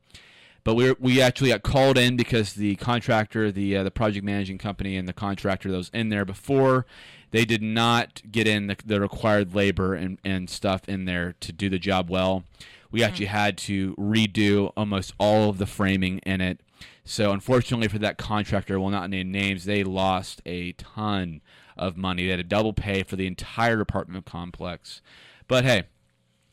but 0.64 0.76
we 0.76 0.96
we 1.00 1.22
actually 1.22 1.50
got 1.50 1.64
called 1.64 1.98
in 1.98 2.18
because 2.18 2.54
the 2.54 2.76
contractor, 2.78 3.52
the 3.52 3.78
uh, 3.78 3.84
the 3.84 3.92
project 3.92 4.26
managing 4.26 4.58
company, 4.58 4.98
and 4.98 5.08
the 5.08 5.14
contractor 5.14 5.70
that 5.72 5.78
was 5.78 5.92
in 5.94 6.10
there 6.10 6.26
before, 6.26 6.86
they 7.32 7.46
did 7.46 7.62
not 7.62 8.22
get 8.32 8.48
in 8.48 8.68
the, 8.68 8.78
the 8.86 9.00
required 9.00 9.54
labor 9.54 9.94
and, 9.94 10.20
and 10.24 10.50
stuff 10.50 10.88
in 10.88 11.06
there 11.06 11.36
to 11.42 11.52
do 11.52 11.70
the 11.70 11.78
job 11.78 12.10
well. 12.10 12.46
We 12.92 13.04
actually 13.04 13.26
had 13.26 13.58
to 13.60 13.94
redo 13.96 14.72
almost 14.78 15.14
all 15.20 15.50
of 15.50 15.58
the 15.58 15.66
framing 15.66 16.20
in 16.20 16.40
it. 16.40 16.62
So 17.06 17.32
unfortunately 17.32 17.88
for 17.88 18.00
that 18.00 18.18
contractor, 18.18 18.80
will 18.80 18.90
not 18.90 19.10
name 19.10 19.32
names, 19.32 19.66
they 19.66 19.84
lost 19.84 20.42
a 20.46 20.74
ton 20.74 21.42
of 21.78 21.96
money. 21.96 22.24
They 22.26 22.32
had 22.32 22.38
to 22.38 22.44
double 22.44 22.74
pay 22.74 23.04
for 23.04 23.16
the 23.16 23.28
entire 23.28 23.80
apartment 23.80 24.26
complex. 24.26 25.02
But 25.48 25.64
hey, 25.66 25.84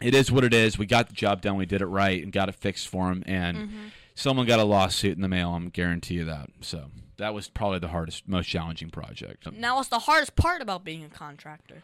it 0.01 0.15
is 0.15 0.31
what 0.31 0.45
it 0.45 0.53
is. 0.53 0.77
We 0.79 0.87
got 0.87 1.09
the 1.09 1.15
job 1.15 1.41
done. 1.41 1.57
We 1.57 1.67
did 1.67 1.81
it 1.81 1.87
right 1.87 2.23
and 2.23 2.33
got 2.33 2.49
it 2.49 2.55
fixed 2.55 2.89
for 2.89 3.09
them. 3.09 3.23
And 3.27 3.71
someone 4.15 4.47
got 4.47 4.61
a 4.61 4.65
lawsuit 4.65 5.17
in 5.17 5.23
the 5.23 5.29
mail. 5.29 5.55
I'm 5.55 5.71
guarantee 5.71 6.15
you 6.15 6.25
that. 6.27 6.51
So 6.61 6.91
that 7.17 7.33
was 7.33 7.49
probably 7.49 7.79
the 7.79 7.89
hardest, 7.89 8.29
most 8.29 8.47
challenging 8.47 8.91
project. 8.91 9.51
Now, 9.53 9.77
what's 9.77 9.89
the 9.89 10.01
hardest 10.01 10.37
part 10.37 10.61
about 10.61 10.85
being 10.85 11.05
a 11.05 11.09
contractor? 11.09 11.83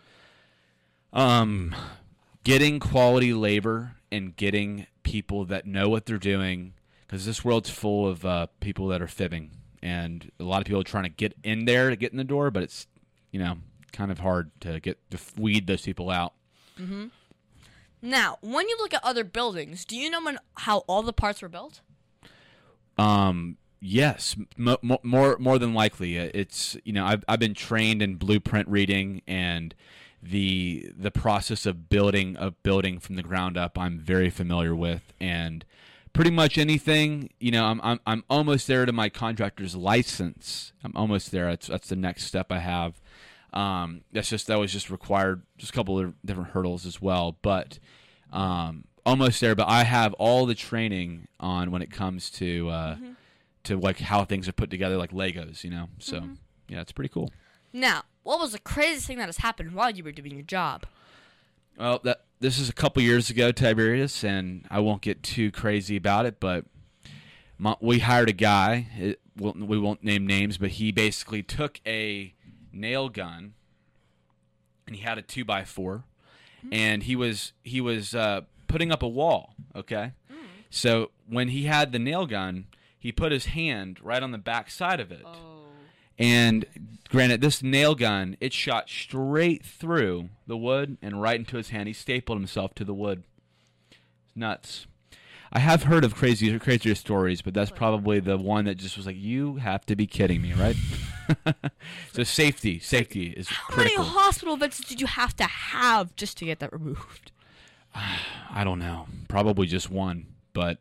Um, 1.12 1.74
getting 2.44 2.80
quality 2.80 3.32
labor 3.32 3.96
and 4.12 4.36
getting 4.36 4.86
people 5.04 5.44
that 5.46 5.66
know 5.66 5.88
what 5.88 6.06
they're 6.06 6.18
doing, 6.18 6.74
because 7.08 7.24
this 7.26 7.44
world's 7.44 7.70
full 7.70 8.06
of 8.06 8.24
uh, 8.24 8.46
people 8.60 8.86
that 8.88 9.02
are 9.02 9.08
fibbing, 9.08 9.50
and 9.82 10.30
a 10.38 10.44
lot 10.44 10.60
of 10.60 10.66
people 10.66 10.80
are 10.80 10.84
trying 10.84 11.04
to 11.04 11.08
get 11.10 11.34
in 11.42 11.64
there 11.64 11.90
to 11.90 11.96
get 11.96 12.12
in 12.12 12.18
the 12.18 12.24
door, 12.24 12.50
but 12.52 12.62
it's 12.62 12.86
you 13.32 13.40
know 13.40 13.56
kind 13.92 14.12
of 14.12 14.20
hard 14.20 14.50
to 14.60 14.78
get 14.78 14.98
to 15.10 15.18
weed 15.36 15.66
those 15.66 15.82
people 15.82 16.10
out. 16.10 16.34
Now, 18.00 18.38
when 18.42 18.68
you 18.68 18.76
look 18.78 18.94
at 18.94 19.02
other 19.02 19.24
buildings, 19.24 19.84
do 19.84 19.96
you 19.96 20.08
know 20.08 20.22
when, 20.22 20.38
how 20.58 20.78
all 20.86 21.02
the 21.02 21.12
parts 21.12 21.42
were 21.42 21.48
built? 21.48 21.80
Um, 22.96 23.56
yes, 23.80 24.36
m- 24.58 24.76
m- 24.88 24.98
more 25.02 25.36
more 25.38 25.58
than 25.58 25.74
likely, 25.74 26.18
Uh, 26.18 26.30
it's 26.34 26.76
you 26.84 26.92
know 26.92 27.04
I've 27.04 27.24
I've 27.26 27.40
been 27.40 27.54
trained 27.54 28.02
in 28.02 28.14
blueprint 28.16 28.68
reading 28.68 29.22
and 29.26 29.74
the 30.22 30.92
the 30.96 31.10
process 31.10 31.64
of 31.66 31.88
building 31.88 32.36
a 32.38 32.50
building 32.50 32.98
from 32.98 33.16
the 33.16 33.22
ground 33.22 33.56
up. 33.56 33.78
I'm 33.78 33.98
very 33.98 34.30
familiar 34.30 34.74
with 34.74 35.12
and 35.20 35.64
pretty 36.12 36.30
much 36.30 36.58
anything. 36.58 37.30
You 37.40 37.50
know, 37.50 37.64
I'm 37.64 37.80
I'm 37.82 38.00
I'm 38.06 38.24
almost 38.28 38.66
there 38.66 38.86
to 38.86 38.92
my 38.92 39.08
contractor's 39.08 39.74
license. 39.74 40.72
I'm 40.84 40.92
almost 40.94 41.30
there. 41.30 41.46
That's 41.46 41.66
that's 41.66 41.88
the 41.88 41.96
next 41.96 42.24
step 42.24 42.50
I 42.50 42.58
have. 42.58 43.00
Um, 43.52 44.02
that's 44.12 44.28
just 44.28 44.46
that 44.48 44.58
was 44.58 44.72
just 44.72 44.90
required 44.90 45.42
just 45.56 45.72
a 45.72 45.74
couple 45.74 45.98
of 45.98 46.14
different 46.24 46.50
hurdles 46.50 46.84
as 46.84 47.00
well, 47.00 47.38
but 47.42 47.78
um, 48.32 48.84
almost 49.06 49.40
there. 49.40 49.54
But 49.54 49.68
I 49.68 49.84
have 49.84 50.12
all 50.14 50.46
the 50.46 50.54
training 50.54 51.28
on 51.40 51.70
when 51.70 51.82
it 51.82 51.90
comes 51.90 52.30
to 52.32 52.68
uh, 52.68 52.96
to 53.64 53.78
like 53.78 53.98
how 53.98 54.24
things 54.24 54.48
are 54.48 54.52
put 54.52 54.70
together, 54.70 54.96
like 54.96 55.12
Legos, 55.12 55.64
you 55.64 55.70
know. 55.70 55.88
So 55.98 56.22
yeah, 56.68 56.80
it's 56.80 56.92
pretty 56.92 57.08
cool. 57.08 57.32
Now, 57.72 58.02
what 58.22 58.38
was 58.38 58.52
the 58.52 58.58
craziest 58.58 59.06
thing 59.06 59.18
that 59.18 59.26
has 59.26 59.38
happened 59.38 59.72
while 59.72 59.90
you 59.90 60.04
were 60.04 60.12
doing 60.12 60.32
your 60.32 60.42
job? 60.42 60.86
Well, 61.78 62.00
that 62.04 62.24
this 62.40 62.58
is 62.58 62.68
a 62.68 62.72
couple 62.72 63.02
years 63.02 63.30
ago, 63.30 63.52
Tiberius, 63.52 64.24
and 64.24 64.66
I 64.70 64.80
won't 64.80 65.02
get 65.02 65.22
too 65.22 65.50
crazy 65.50 65.96
about 65.96 66.26
it, 66.26 66.38
but 66.40 66.64
my, 67.58 67.76
we 67.80 67.98
hired 67.98 68.28
a 68.28 68.32
guy. 68.32 68.88
It, 68.96 69.20
we'll, 69.36 69.54
we 69.54 69.78
won't 69.78 70.04
name 70.04 70.26
names, 70.26 70.58
but 70.58 70.70
he 70.70 70.92
basically 70.92 71.42
took 71.42 71.80
a 71.86 72.34
nail 72.72 73.08
gun 73.08 73.54
and 74.86 74.96
he 74.96 75.02
had 75.02 75.18
a 75.18 75.22
two 75.22 75.44
by 75.44 75.64
four, 75.64 76.04
and 76.72 77.02
he 77.02 77.14
was 77.14 77.52
he 77.62 77.80
was 77.80 78.14
uh, 78.14 78.42
putting 78.68 78.90
up 78.90 79.02
a 79.02 79.08
wall. 79.08 79.54
Okay, 79.76 80.12
so 80.70 81.10
when 81.28 81.48
he 81.48 81.64
had 81.64 81.92
the 81.92 81.98
nail 81.98 82.24
gun, 82.26 82.66
he 82.98 83.12
put 83.12 83.30
his 83.30 83.46
hand 83.46 83.98
right 84.02 84.22
on 84.22 84.30
the 84.32 84.38
back 84.38 84.70
side 84.70 84.98
of 85.00 85.12
it. 85.12 85.26
And 86.18 86.64
granted, 87.08 87.40
this 87.40 87.62
nail 87.62 87.94
gun, 87.94 88.36
it 88.40 88.52
shot 88.52 88.88
straight 88.88 89.64
through 89.64 90.30
the 90.46 90.56
wood 90.56 90.98
and 91.00 91.22
right 91.22 91.38
into 91.38 91.56
his 91.56 91.70
hand. 91.70 91.86
He 91.86 91.92
stapled 91.92 92.38
himself 92.38 92.74
to 92.74 92.84
the 92.84 92.94
wood. 92.94 93.22
It's 93.90 94.36
nuts. 94.36 94.86
I 95.50 95.60
have 95.60 95.84
heard 95.84 96.04
of 96.04 96.14
crazier, 96.14 96.58
crazier 96.58 96.94
stories, 96.94 97.40
but 97.40 97.54
that's 97.54 97.70
probably 97.70 98.20
the 98.20 98.36
one 98.36 98.66
that 98.66 98.74
just 98.74 98.96
was 98.98 99.06
like, 99.06 99.16
you 99.16 99.56
have 99.56 99.86
to 99.86 99.96
be 99.96 100.06
kidding 100.06 100.42
me, 100.42 100.52
right? 100.52 100.76
so 102.12 102.22
safety, 102.22 102.78
safety 102.78 103.28
is 103.28 103.48
How 103.48 103.74
critical. 103.74 104.04
many 104.04 104.10
hospital 104.10 104.56
visits 104.56 104.86
did 104.88 105.00
you 105.00 105.06
have 105.06 105.34
to 105.36 105.44
have 105.44 106.14
just 106.16 106.36
to 106.38 106.44
get 106.44 106.58
that 106.58 106.72
removed? 106.72 107.32
I 107.94 108.62
don't 108.62 108.78
know. 108.78 109.06
Probably 109.28 109.66
just 109.66 109.90
one, 109.90 110.26
but 110.52 110.78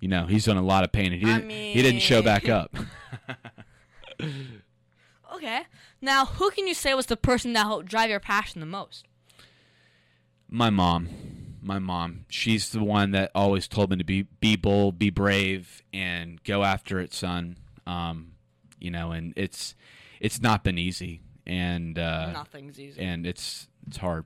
you 0.00 0.08
know, 0.08 0.24
he's 0.26 0.48
in 0.48 0.56
a 0.56 0.62
lot 0.62 0.84
of 0.84 0.92
pain, 0.92 1.12
and 1.12 1.20
he 1.22 1.30
I 1.30 1.38
didn't. 1.40 1.50
he 1.50 1.82
didn't 1.82 2.00
show 2.00 2.22
back 2.22 2.48
up. 2.48 2.74
Okay. 5.38 5.62
Now, 6.00 6.26
who 6.26 6.50
can 6.50 6.66
you 6.66 6.74
say 6.74 6.92
was 6.94 7.06
the 7.06 7.16
person 7.16 7.52
that 7.54 7.66
helped 7.66 7.86
drive 7.86 8.10
your 8.10 8.20
passion 8.20 8.60
the 8.60 8.66
most? 8.66 9.06
My 10.48 10.68
mom, 10.70 11.08
my 11.62 11.78
mom. 11.78 12.24
She's 12.28 12.70
the 12.70 12.82
one 12.82 13.12
that 13.12 13.30
always 13.34 13.68
told 13.68 13.90
me 13.90 13.96
to 13.98 14.04
be 14.04 14.22
be 14.40 14.56
bold, 14.56 14.98
be 14.98 15.10
brave, 15.10 15.82
and 15.92 16.42
go 16.42 16.64
after 16.64 16.98
it, 17.00 17.12
son. 17.14 17.56
Um, 17.86 18.32
you 18.80 18.90
know, 18.90 19.12
and 19.12 19.32
it's 19.36 19.74
it's 20.20 20.40
not 20.40 20.64
been 20.64 20.78
easy, 20.78 21.20
and 21.46 21.98
uh, 21.98 22.32
Nothing's 22.32 22.80
easy. 22.80 23.00
and 23.00 23.26
it's 23.26 23.68
it's 23.86 23.98
hard. 23.98 24.24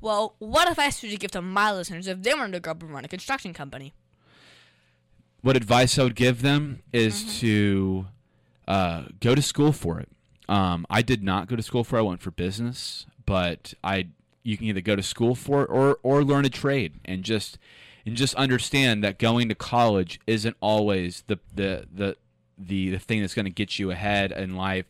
well, 0.00 0.34
what 0.38 0.68
advice 0.70 1.02
would 1.02 1.10
you 1.10 1.18
give 1.18 1.30
to 1.32 1.42
my 1.42 1.72
listeners 1.72 2.06
if 2.06 2.22
they 2.22 2.32
wanted 2.34 2.52
to 2.52 2.60
go 2.60 2.70
up 2.70 2.82
and 2.82 2.92
run 2.92 3.04
a 3.04 3.08
construction 3.08 3.52
company? 3.52 3.92
what 5.42 5.56
advice 5.56 5.98
I 5.98 6.02
would 6.02 6.16
give 6.16 6.42
them 6.42 6.82
is 6.92 7.40
to 7.40 8.06
uh, 8.70 9.02
go 9.18 9.34
to 9.34 9.42
school 9.42 9.72
for 9.72 9.98
it. 9.98 10.08
Um, 10.48 10.86
I 10.88 11.02
did 11.02 11.24
not 11.24 11.48
go 11.48 11.56
to 11.56 11.62
school 11.62 11.82
for 11.82 11.96
it. 11.96 12.00
I 12.00 12.02
went 12.02 12.22
for 12.22 12.30
business, 12.30 13.04
but 13.26 13.74
I 13.82 14.08
you 14.44 14.56
can 14.56 14.66
either 14.66 14.80
go 14.80 14.94
to 14.94 15.02
school 15.02 15.34
for 15.34 15.64
it 15.64 15.70
or 15.70 15.98
or 16.04 16.22
learn 16.22 16.44
a 16.44 16.48
trade 16.48 17.00
and 17.04 17.24
just 17.24 17.58
and 18.06 18.14
just 18.14 18.32
understand 18.36 19.02
that 19.02 19.18
going 19.18 19.48
to 19.48 19.56
college 19.56 20.20
isn't 20.28 20.56
always 20.60 21.24
the 21.26 21.40
the 21.52 21.86
the 21.92 22.16
the, 22.56 22.90
the 22.90 22.98
thing 22.98 23.22
that's 23.22 23.34
going 23.34 23.46
to 23.46 23.50
get 23.50 23.80
you 23.80 23.90
ahead 23.90 24.30
in 24.30 24.54
life. 24.54 24.86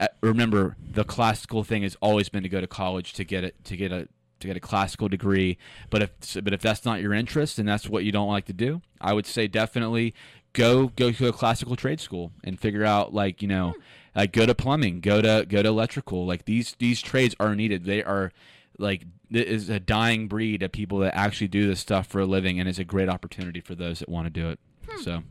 Uh, 0.00 0.06
remember, 0.22 0.76
the 0.80 1.04
classical 1.04 1.64
thing 1.64 1.82
has 1.82 1.96
always 2.00 2.30
been 2.30 2.44
to 2.44 2.48
go 2.48 2.62
to 2.62 2.66
college 2.66 3.12
to 3.12 3.24
get 3.24 3.44
it 3.44 3.62
to 3.64 3.76
get 3.76 3.92
a 3.92 4.08
to 4.40 4.46
get 4.46 4.56
a 4.56 4.60
classical 4.60 5.08
degree. 5.08 5.58
But 5.90 6.02
if 6.02 6.44
but 6.44 6.54
if 6.54 6.62
that's 6.62 6.86
not 6.86 7.02
your 7.02 7.12
interest 7.12 7.58
and 7.58 7.68
that's 7.68 7.90
what 7.90 8.04
you 8.04 8.12
don't 8.12 8.28
like 8.28 8.46
to 8.46 8.54
do, 8.54 8.80
I 9.02 9.12
would 9.12 9.26
say 9.26 9.48
definitely 9.48 10.14
go 10.52 10.88
go 10.88 11.10
to 11.12 11.28
a 11.28 11.32
classical 11.32 11.76
trade 11.76 12.00
school 12.00 12.32
and 12.44 12.58
figure 12.58 12.84
out 12.84 13.14
like 13.14 13.42
you 13.42 13.48
know 13.48 13.74
like 14.14 14.32
go 14.32 14.46
to 14.46 14.54
plumbing, 14.54 15.00
go 15.00 15.22
to 15.22 15.46
go 15.48 15.62
to 15.62 15.68
electrical. 15.68 16.26
Like 16.26 16.44
these 16.44 16.74
these 16.78 17.00
trades 17.00 17.34
are 17.38 17.54
needed. 17.54 17.84
They 17.84 18.02
are 18.02 18.32
like 18.78 19.04
it 19.30 19.46
is 19.46 19.68
a 19.68 19.78
dying 19.78 20.28
breed 20.28 20.62
of 20.62 20.72
people 20.72 20.98
that 20.98 21.14
actually 21.14 21.48
do 21.48 21.66
this 21.66 21.80
stuff 21.80 22.06
for 22.06 22.20
a 22.20 22.26
living, 22.26 22.58
and 22.58 22.68
it's 22.68 22.78
a 22.78 22.84
great 22.84 23.08
opportunity 23.08 23.60
for 23.60 23.74
those 23.74 24.00
that 24.00 24.08
want 24.08 24.26
to 24.26 24.30
do 24.30 24.48
it. 24.50 24.58
So. 25.02 25.22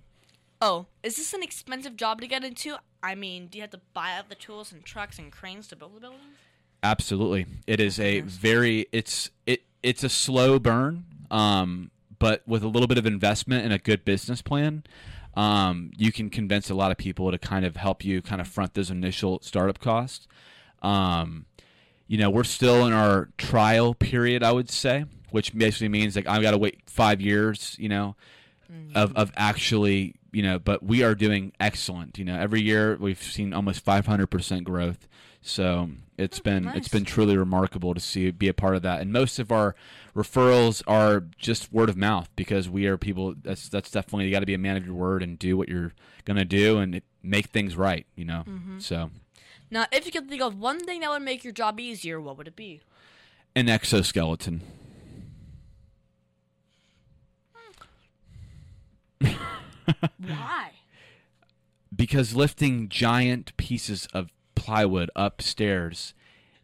Oh, 0.60 0.88
is 1.04 1.18
this 1.18 1.34
an 1.34 1.44
expensive 1.44 1.96
job 1.96 2.20
to 2.22 2.28
get 2.28 2.44
into? 2.44 2.78
I 3.04 3.14
mean, 3.14 3.46
do 3.48 3.60
you 3.60 3.62
have 3.62 3.72
to 3.72 3.82
buy 3.94 4.18
out 4.18 4.30
the 4.30 4.36
tools 4.36 4.72
and 4.72 4.84
trucks 4.84 5.20
and 5.20 5.32
cranes 5.32 5.68
to 5.68 5.76
build 5.76 5.96
the 5.96 6.00
buildings? 6.00 6.24
Absolutely, 6.82 7.46
it 7.68 7.80
is 7.80 8.00
a 8.00 8.22
very 8.22 8.88
it's 8.92 9.30
it 9.46 9.64
it's 9.84 10.04
a 10.04 10.10
slow 10.10 10.60
burn, 10.60 11.06
um, 11.30 11.92
but 12.20 12.42
with 12.48 12.64
a 12.64 12.68
little 12.68 12.88
bit 12.88 12.98
of 12.98 13.06
investment 13.06 13.64
and 13.64 13.74
a 13.74 13.78
good 13.78 14.06
business 14.06 14.42
plan, 14.42 14.84
um, 15.36 15.92
you 15.96 16.12
can 16.12 16.30
convince 16.30 16.70
a 16.70 16.76
lot 16.76 16.92
of 16.92 16.98
people 16.98 17.30
to 17.32 17.38
kind 17.38 17.66
of 17.66 17.76
help 17.76 18.04
you 18.04 18.22
kind 18.22 18.42
of 18.42 18.48
front 18.48 18.74
those 18.74 18.90
initial 18.90 19.40
startup 19.42 19.80
costs. 19.80 20.28
Um, 20.82 21.46
you 22.08 22.18
know, 22.18 22.30
we're 22.30 22.44
still 22.44 22.88
in 22.88 22.94
our 22.94 23.30
trial 23.38 23.94
period, 23.94 24.42
I 24.42 24.52
would 24.52 24.70
say, 24.70 25.06
which 25.32 25.56
basically 25.56 25.90
means 25.90 26.16
like 26.16 26.28
I've 26.28 26.42
got 26.42 26.52
to 26.52 26.58
wait 26.58 26.82
five 26.88 27.22
years, 27.22 27.76
you 27.78 27.90
know, 27.90 28.16
of 28.96 29.16
of 29.16 29.32
actually, 29.38 30.16
you 30.32 30.42
know, 30.42 30.58
but 30.60 30.84
we 30.84 31.04
are 31.04 31.16
doing 31.16 31.54
excellent. 31.60 32.18
You 32.18 32.26
know, 32.26 32.38
every 32.38 32.62
year 32.62 32.98
we've 33.00 33.22
seen 33.22 33.54
almost 33.54 33.86
500% 33.86 34.64
growth. 34.64 35.08
So 35.48 35.90
it's 36.18 36.40
oh, 36.40 36.44
been 36.44 36.64
nice. 36.66 36.78
it's 36.78 36.88
been 36.88 37.06
truly 37.06 37.38
remarkable 37.38 37.94
to 37.94 38.00
see 38.00 38.32
be 38.32 38.48
a 38.48 38.54
part 38.54 38.76
of 38.76 38.82
that. 38.84 39.02
And 39.02 39.12
most 39.12 39.40
of 39.40 39.52
our 39.52 39.76
referrals 40.16 40.84
are 40.88 41.24
just 41.38 41.72
word 41.72 41.90
of 41.90 41.98
mouth 41.98 42.30
because 42.36 42.70
we 42.70 42.86
are 42.88 42.98
people. 42.98 43.36
That's 43.42 43.70
that's 43.70 43.92
definitely 43.92 44.26
you 44.26 44.32
got 44.32 44.42
to 44.42 44.46
be 44.46 44.54
a 44.54 44.60
man 44.60 44.78
of 44.78 44.86
your 44.86 44.96
word 44.96 45.24
and 45.24 45.40
do 45.40 45.58
what 45.58 45.70
you're 45.70 45.94
gonna 46.26 46.46
do 46.46 46.80
and 46.80 47.02
make 47.24 47.48
things 47.48 47.78
right. 47.78 48.06
You 48.16 48.26
know, 48.26 48.44
mm-hmm. 48.48 48.80
so 48.80 49.10
Now, 49.72 49.86
if 49.92 50.06
you 50.06 50.12
could 50.12 50.30
think 50.30 50.42
of 50.42 50.60
one 50.60 50.80
thing 50.80 51.02
that 51.02 51.10
would 51.10 51.22
make 51.22 51.44
your 51.44 51.54
job 51.54 51.80
easier, 51.80 52.20
what 52.20 52.38
would 52.38 52.48
it 52.48 52.56
be? 52.56 52.82
an 53.58 53.68
exoskeleton. 53.68 54.62
Why? 60.20 60.72
because 61.96 62.36
lifting 62.36 62.88
giant 62.88 63.58
pieces 63.58 64.08
of 64.14 64.30
plywood 64.58 65.10
upstairs 65.16 66.14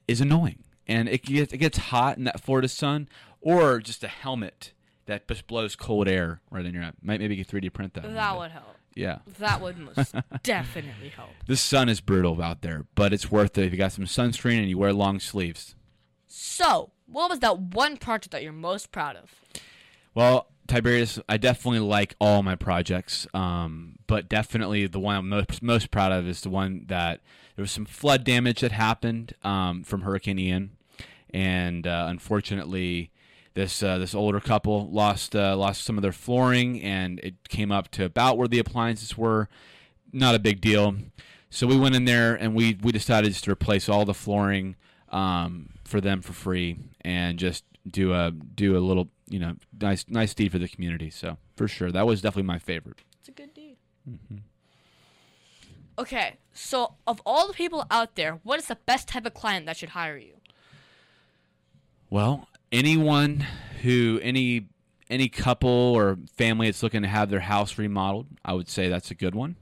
is 0.07 0.19
annoying, 0.21 0.63
and 0.87 1.07
it 1.07 1.23
gets 1.23 1.53
it 1.53 1.57
gets 1.57 1.77
hot 1.77 2.17
in 2.17 2.23
that 2.25 2.41
Florida 2.41 2.67
sun, 2.67 3.07
or 3.41 3.79
just 3.79 4.03
a 4.03 4.07
helmet 4.07 4.73
that 5.05 5.27
just 5.27 5.47
blows 5.47 5.75
cold 5.75 6.07
air 6.07 6.41
right 6.49 6.65
in 6.65 6.73
your 6.73 6.83
eye. 6.83 6.91
Might 7.01 7.19
maybe 7.19 7.35
you 7.35 7.45
could 7.45 7.61
3D 7.61 7.71
print 7.73 7.93
that. 7.93 8.13
That 8.13 8.37
would 8.37 8.51
help. 8.51 8.75
Yeah, 8.95 9.19
That 9.39 9.59
would 9.59 9.77
most 9.97 10.13
definitely 10.43 11.09
help. 11.09 11.29
the 11.47 11.55
sun 11.57 11.89
is 11.89 11.99
brutal 11.99 12.39
out 12.43 12.61
there, 12.61 12.85
but 12.93 13.11
it's 13.11 13.31
worth 13.31 13.57
it 13.57 13.65
if 13.65 13.71
you 13.71 13.77
got 13.77 13.91
some 13.91 14.05
sunscreen 14.05 14.59
and 14.59 14.69
you 14.69 14.77
wear 14.77 14.93
long 14.93 15.19
sleeves. 15.19 15.75
So, 16.27 16.91
what 17.07 17.29
was 17.29 17.39
that 17.39 17.57
one 17.59 17.97
project 17.97 18.31
that 18.31 18.43
you're 18.43 18.51
most 18.53 18.91
proud 18.91 19.15
of? 19.15 19.31
Well, 20.13 20.47
Tiberius, 20.67 21.19
I 21.27 21.37
definitely 21.37 21.79
like 21.79 22.15
all 22.21 22.43
my 22.43 22.55
projects, 22.55 23.25
um, 23.33 23.95
but 24.05 24.29
definitely 24.29 24.85
the 24.85 24.99
one 24.99 25.15
I'm 25.15 25.29
most, 25.29 25.63
most 25.63 25.89
proud 25.89 26.11
of 26.11 26.27
is 26.27 26.41
the 26.41 26.49
one 26.51 26.85
that 26.87 27.21
there 27.55 27.63
was 27.63 27.71
some 27.71 27.85
flood 27.85 28.23
damage 28.23 28.61
that 28.61 28.71
happened 28.71 29.33
um, 29.43 29.83
from 29.83 30.01
Hurricane 30.01 30.39
Ian, 30.39 30.71
and 31.29 31.85
uh, 31.85 32.07
unfortunately, 32.09 33.11
this 33.53 33.83
uh, 33.83 33.97
this 33.97 34.15
older 34.15 34.39
couple 34.39 34.89
lost 34.89 35.35
uh, 35.35 35.55
lost 35.55 35.83
some 35.83 35.97
of 35.97 36.01
their 36.01 36.11
flooring, 36.11 36.81
and 36.81 37.19
it 37.19 37.49
came 37.49 37.71
up 37.71 37.89
to 37.91 38.05
about 38.05 38.37
where 38.37 38.47
the 38.47 38.59
appliances 38.59 39.17
were. 39.17 39.49
Not 40.11 40.35
a 40.35 40.39
big 40.39 40.61
deal. 40.61 40.95
So 41.49 41.67
we 41.67 41.77
went 41.77 41.95
in 41.95 42.05
there 42.05 42.33
and 42.33 42.55
we 42.55 42.77
we 42.81 42.91
decided 42.91 43.31
just 43.31 43.43
to 43.43 43.51
replace 43.51 43.87
all 43.87 44.05
the 44.05 44.13
flooring 44.13 44.75
um, 45.09 45.69
for 45.83 46.01
them 46.01 46.21
for 46.21 46.33
free 46.33 46.77
and 47.01 47.37
just 47.37 47.63
do 47.87 48.13
a 48.13 48.31
do 48.31 48.75
a 48.75 48.79
little 48.79 49.09
you 49.27 49.39
know 49.39 49.55
nice 49.79 50.05
nice 50.07 50.33
deed 50.33 50.51
for 50.51 50.57
the 50.57 50.67
community. 50.67 51.09
So 51.11 51.37
for 51.55 51.67
sure, 51.67 51.91
that 51.91 52.07
was 52.07 52.21
definitely 52.21 52.47
my 52.47 52.59
favorite. 52.59 53.03
It's 53.19 53.29
a 53.29 53.31
good 53.31 53.53
deed. 53.53 53.77
Okay, 55.97 56.37
so 56.53 56.95
of 57.05 57.21
all 57.25 57.47
the 57.47 57.53
people 57.53 57.85
out 57.91 58.15
there, 58.15 58.39
what 58.43 58.59
is 58.59 58.67
the 58.67 58.77
best 58.85 59.07
type 59.07 59.25
of 59.25 59.33
client 59.33 59.65
that 59.67 59.77
should 59.77 59.89
hire 59.89 60.17
you? 60.17 60.33
Well, 62.09 62.47
anyone 62.71 63.45
who 63.81 64.19
any 64.23 64.67
any 65.09 65.29
couple 65.29 65.69
or 65.69 66.17
family 66.35 66.67
that's 66.67 66.81
looking 66.81 67.03
to 67.03 67.07
have 67.07 67.29
their 67.29 67.41
house 67.41 67.77
remodeled, 67.77 68.27
I 68.43 68.53
would 68.53 68.69
say 68.69 68.89
that's 68.89 69.11
a 69.11 69.15
good 69.15 69.35
one. 69.35 69.55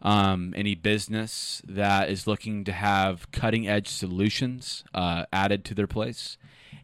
Um, 0.00 0.52
any 0.56 0.74
business 0.74 1.62
that 1.64 2.08
is 2.10 2.26
looking 2.26 2.64
to 2.64 2.72
have 2.72 3.30
cutting 3.30 3.68
edge 3.68 3.86
solutions 3.86 4.82
uh, 4.92 5.26
added 5.32 5.64
to 5.66 5.74
their 5.74 5.86
place, 5.86 6.36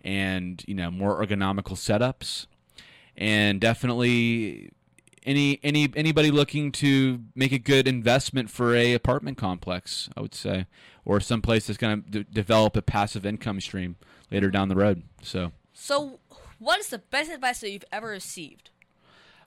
and 0.02 0.62
you 0.68 0.74
know 0.74 0.92
more 0.92 1.24
ergonomical 1.24 1.76
setups, 1.76 2.46
and 3.16 3.60
definitely 3.60 4.70
any 5.28 5.60
any 5.62 5.88
anybody 5.94 6.30
looking 6.30 6.72
to 6.72 7.22
make 7.34 7.52
a 7.52 7.58
good 7.58 7.86
investment 7.86 8.50
for 8.50 8.74
a 8.74 8.94
apartment 8.94 9.36
complex, 9.36 10.08
I 10.16 10.22
would 10.22 10.34
say, 10.34 10.66
or 11.04 11.20
someplace 11.20 11.66
that's 11.66 11.76
going 11.76 12.02
to 12.02 12.10
d- 12.24 12.26
develop 12.32 12.76
a 12.76 12.82
passive 12.82 13.26
income 13.26 13.60
stream 13.60 13.96
later 14.30 14.50
down 14.50 14.68
the 14.68 14.74
road. 14.76 15.02
So, 15.22 15.52
So, 15.74 16.18
what 16.58 16.80
is 16.80 16.88
the 16.88 16.98
best 16.98 17.30
advice 17.30 17.60
that 17.60 17.70
you've 17.70 17.84
ever 17.92 18.08
received? 18.08 18.70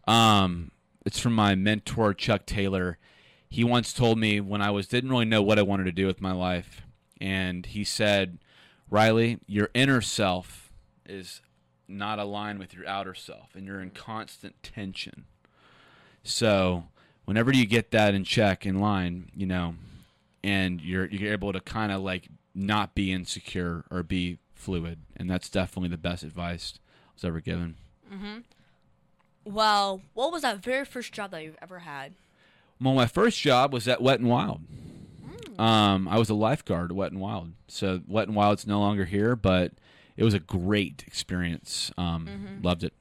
um, 0.08 0.72
it's 1.06 1.20
from 1.20 1.34
my 1.34 1.56
mentor 1.56 2.14
Chuck 2.14 2.46
Taylor. 2.46 2.98
He 3.50 3.64
once 3.64 3.92
told 3.92 4.18
me 4.20 4.40
when 4.40 4.62
I 4.62 4.70
was 4.72 4.88
didn't 4.88 5.10
really 5.10 5.26
know 5.26 5.42
what 5.42 5.60
I 5.60 5.64
wanted 5.64 5.86
to 5.86 5.92
do 5.92 6.06
with 6.08 6.22
my 6.22 6.32
life, 6.32 6.82
and 7.20 7.66
he 7.66 7.84
said, 7.84 8.38
"Riley, 8.90 9.40
your 9.48 9.70
inner 9.74 10.02
self 10.02 10.72
is 11.06 11.42
not 11.88 12.20
aligned 12.20 12.60
with 12.60 12.74
your 12.74 12.88
outer 12.88 13.14
self, 13.16 13.56
and 13.56 13.66
you're 13.66 13.82
in 13.82 13.90
constant 13.90 14.62
tension." 14.64 15.26
So, 16.24 16.86
whenever 17.26 17.52
you 17.52 17.66
get 17.66 17.92
that 17.92 18.14
in 18.14 18.24
check, 18.24 18.66
in 18.66 18.80
line, 18.80 19.32
you 19.36 19.46
know, 19.46 19.76
and 20.44 20.82
you're 20.82 21.06
you're 21.06 21.34
able 21.34 21.54
to 21.54 21.60
kind 21.60 21.92
of 21.92 22.02
like 22.02 22.28
not 22.54 22.94
be 22.96 23.12
insecure 23.12 23.86
or 23.90 24.04
be 24.04 24.38
fluid, 24.54 25.00
and 25.18 25.30
that's 25.30 25.50
definitely 25.50 25.90
the 25.90 25.98
best 25.98 26.24
advice 26.24 26.74
I 26.78 27.10
was 27.16 27.24
ever 27.26 27.40
given. 27.42 27.76
Well, 29.44 30.02
what 30.14 30.32
was 30.32 30.44
that 30.44 30.58
very 30.64 30.86
first 30.86 31.14
job 31.14 31.32
that 31.32 31.44
you've 31.44 31.58
ever 31.62 31.80
had? 31.80 32.14
Well, 32.80 32.94
my 32.94 33.08
first 33.08 33.40
job 33.40 33.74
was 33.74 33.88
at 33.88 34.02
Wet 34.02 34.20
and 34.20 34.30
Wild. 34.30 34.62
Um, 35.60 36.08
I 36.08 36.18
was 36.18 36.30
a 36.30 36.34
lifeguard 36.34 36.92
at 36.92 36.96
Wet 36.96 37.12
and 37.12 37.22
Wild. 37.22 37.52
So 37.68 38.02
Wet 38.08 38.28
and 38.28 38.36
Wild's 38.36 38.66
no 38.66 38.80
longer 38.80 39.06
here, 39.06 39.36
but 39.36 39.74
it 40.18 40.24
was 40.24 40.34
a 40.34 40.40
great 40.40 41.04
experience. 41.06 41.92
Um, 41.98 42.60
Loved 42.64 42.84
it. 42.84 42.94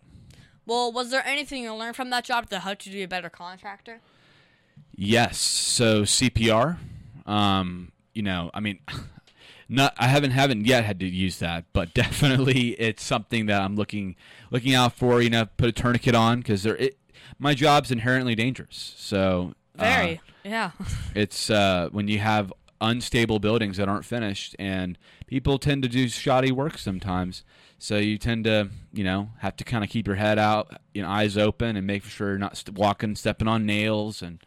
Well, 0.66 0.92
was 0.92 1.11
there 1.11 1.27
anything 1.27 1.62
you 1.62 1.75
learned 1.75 1.96
from 1.96 2.11
that 2.11 2.25
job 2.25 2.49
that 2.51 2.61
helped 2.61 2.87
you 2.87 2.92
to 2.92 2.99
be 2.99 3.03
a 3.03 3.09
better 3.09 3.31
contractor? 3.31 4.01
Yes. 4.94 5.38
So 5.38 6.03
CPR. 6.03 6.79
Um, 7.27 7.92
you 8.14 8.23
know, 8.23 8.51
I 8.53 8.61
mean, 8.61 8.81
not 9.68 9.94
I 9.99 10.09
haven't 10.09 10.33
haven't 10.33 10.66
yet 10.66 10.85
had 10.85 11.01
to 11.01 11.07
use 11.07 11.38
that, 11.38 11.64
but 11.73 11.94
definitely 11.94 12.70
it's 12.70 13.03
something 13.03 13.46
that 13.46 13.62
I'm 13.62 13.77
looking 13.77 14.16
looking 14.51 14.75
out 14.75 14.94
for. 14.94 15.23
You 15.23 15.31
know, 15.31 15.46
put 15.57 15.68
a 15.68 15.73
tourniquet 15.73 16.14
on 16.14 16.38
because 16.38 16.62
there 16.62 16.77
it, 16.77 16.99
my 17.38 17.55
job's 17.55 17.90
inherently 17.90 18.35
dangerous. 18.35 18.94
So 18.99 19.55
uh, 19.79 19.85
Very. 19.85 20.20
yeah. 20.44 20.73
it's 21.14 21.51
uh, 21.51 21.88
when 21.92 22.09
you 22.09 22.18
have 22.18 22.53
unstable 22.81 23.38
buildings 23.38 23.77
that 23.77 23.88
aren't 23.88 24.05
finished, 24.05 24.57
and 24.59 24.99
people 25.27 25.59
tend 25.59 25.83
to 25.83 25.88
do 25.88 26.09
shoddy 26.09 26.53
work 26.53 26.79
sometimes. 26.79 27.44
So 27.83 27.97
you 27.97 28.19
tend 28.19 28.45
to, 28.45 28.69
you 28.93 29.03
know, 29.05 29.31
have 29.38 29.57
to 29.57 29.64
kind 29.64 29.83
of 29.83 29.88
keep 29.88 30.07
your 30.07 30.16
head 30.16 30.38
out, 30.38 30.81
you 30.93 31.01
know, 31.03 31.09
eyes 31.09 31.38
open, 31.38 31.77
and 31.77 31.87
make 31.87 32.05
sure 32.05 32.29
you're 32.29 32.38
not 32.38 32.57
st- 32.59 32.77
walking, 32.77 33.16
stepping 33.16 33.49
on 33.49 33.64
nails, 33.64 34.21
and 34.21 34.38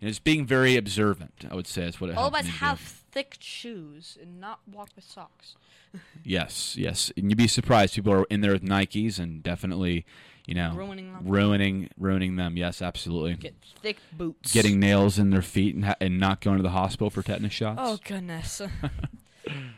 you 0.00 0.06
know, 0.06 0.10
just 0.10 0.22
being 0.22 0.44
very 0.46 0.76
observant. 0.76 1.46
I 1.50 1.54
would 1.54 1.66
say 1.66 1.84
is 1.84 1.98
what 2.00 2.10
it 2.10 2.16
of 2.18 2.34
us 2.34 2.44
do. 2.44 2.50
have 2.50 2.78
thick 2.78 3.36
shoes 3.40 4.18
and 4.20 4.38
not 4.38 4.60
walk 4.70 4.90
with 4.94 5.04
socks. 5.04 5.56
Yes, 6.24 6.76
yes, 6.76 7.12
and 7.16 7.30
you'd 7.30 7.38
be 7.38 7.46
surprised. 7.46 7.94
People 7.94 8.12
are 8.12 8.24
in 8.24 8.40
there 8.40 8.50
with 8.52 8.64
Nikes 8.64 9.18
and 9.20 9.42
definitely, 9.44 10.04
you 10.44 10.54
know, 10.54 10.74
Ruining 10.74 11.12
them. 11.12 11.22
ruining, 11.28 11.88
ruining 11.96 12.34
them. 12.36 12.56
Yes, 12.56 12.82
absolutely. 12.82 13.34
Get 13.34 13.54
thick 13.80 13.98
boots. 14.12 14.52
Getting 14.52 14.80
nails 14.80 15.18
in 15.20 15.30
their 15.30 15.42
feet 15.42 15.74
and, 15.76 15.84
ha- 15.84 15.94
and 16.00 16.18
not 16.18 16.40
going 16.40 16.56
to 16.56 16.62
the 16.64 16.70
hospital 16.70 17.10
for 17.10 17.22
tetanus 17.22 17.52
shots. 17.52 17.78
Oh 17.82 17.98
goodness. 18.04 18.60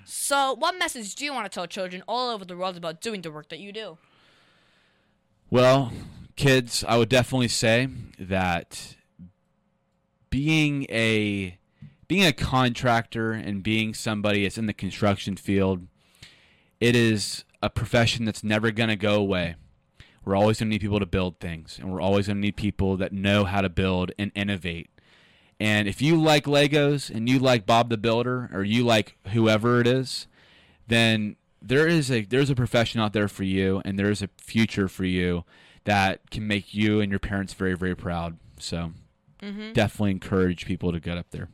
so, 0.04 0.54
what 0.54 0.78
message 0.78 1.14
do 1.14 1.24
you 1.24 1.32
want 1.32 1.50
to 1.50 1.54
tell 1.54 1.66
children 1.66 2.02
all 2.06 2.30
over 2.30 2.44
the 2.44 2.56
world 2.56 2.76
about 2.76 3.00
doing 3.00 3.22
the 3.22 3.30
work 3.30 3.48
that 3.48 3.58
you 3.58 3.72
do? 3.72 3.98
Well, 5.50 5.92
kids, 6.36 6.84
I 6.86 6.96
would 6.98 7.08
definitely 7.08 7.48
say 7.48 7.88
that 8.18 8.96
being 10.30 10.86
a 10.88 11.58
being 12.08 12.24
a 12.26 12.32
contractor 12.32 13.32
and 13.32 13.62
being 13.62 13.94
somebody 13.94 14.42
that's 14.42 14.58
in 14.58 14.66
the 14.66 14.74
construction 14.74 15.36
field, 15.36 15.86
it 16.80 16.94
is 16.94 17.44
a 17.62 17.70
profession 17.70 18.24
that's 18.24 18.44
never 18.44 18.70
going 18.70 18.88
to 18.88 18.96
go 18.96 19.14
away. 19.14 19.56
We're 20.24 20.36
always 20.36 20.58
going 20.58 20.68
to 20.68 20.74
need 20.74 20.80
people 20.80 21.00
to 21.00 21.06
build 21.06 21.38
things, 21.38 21.78
and 21.78 21.92
we're 21.92 22.00
always 22.00 22.26
going 22.26 22.38
to 22.38 22.40
need 22.40 22.56
people 22.56 22.96
that 22.96 23.12
know 23.12 23.44
how 23.44 23.60
to 23.60 23.68
build 23.68 24.12
and 24.18 24.32
innovate. 24.34 24.90
And 25.58 25.88
if 25.88 26.02
you 26.02 26.20
like 26.20 26.44
Legos 26.44 27.08
and 27.08 27.28
you 27.28 27.38
like 27.38 27.64
Bob 27.64 27.88
the 27.88 27.96
Builder 27.96 28.50
or 28.52 28.62
you 28.62 28.84
like 28.84 29.16
whoever 29.28 29.80
it 29.80 29.86
is, 29.86 30.26
then 30.86 31.36
there 31.62 31.88
is 31.88 32.10
a 32.10 32.22
there's 32.22 32.50
a 32.50 32.54
profession 32.54 33.00
out 33.00 33.12
there 33.12 33.28
for 33.28 33.44
you 33.44 33.80
and 33.84 33.98
there's 33.98 34.22
a 34.22 34.28
future 34.36 34.88
for 34.88 35.04
you 35.04 35.44
that 35.84 36.30
can 36.30 36.46
make 36.46 36.74
you 36.74 37.00
and 37.00 37.10
your 37.10 37.18
parents 37.18 37.54
very 37.54 37.74
very 37.74 37.96
proud. 37.96 38.36
So 38.58 38.92
definitely 39.72 40.10
encourage 40.12 40.66
people 40.66 40.92
to 40.92 41.00
get 41.00 41.16
up 41.16 41.30
there. 41.30 41.48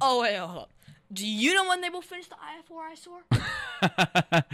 Oh 0.00 0.22
wait, 0.22 0.36
hold 0.36 0.58
up. 0.62 0.70
Do 1.12 1.26
you 1.26 1.54
know 1.54 1.68
when 1.68 1.80
they 1.80 1.88
will 1.88 2.02
finish 2.02 2.26
the 2.28 2.34
I4 2.34 4.40
eyesore? 4.40 4.44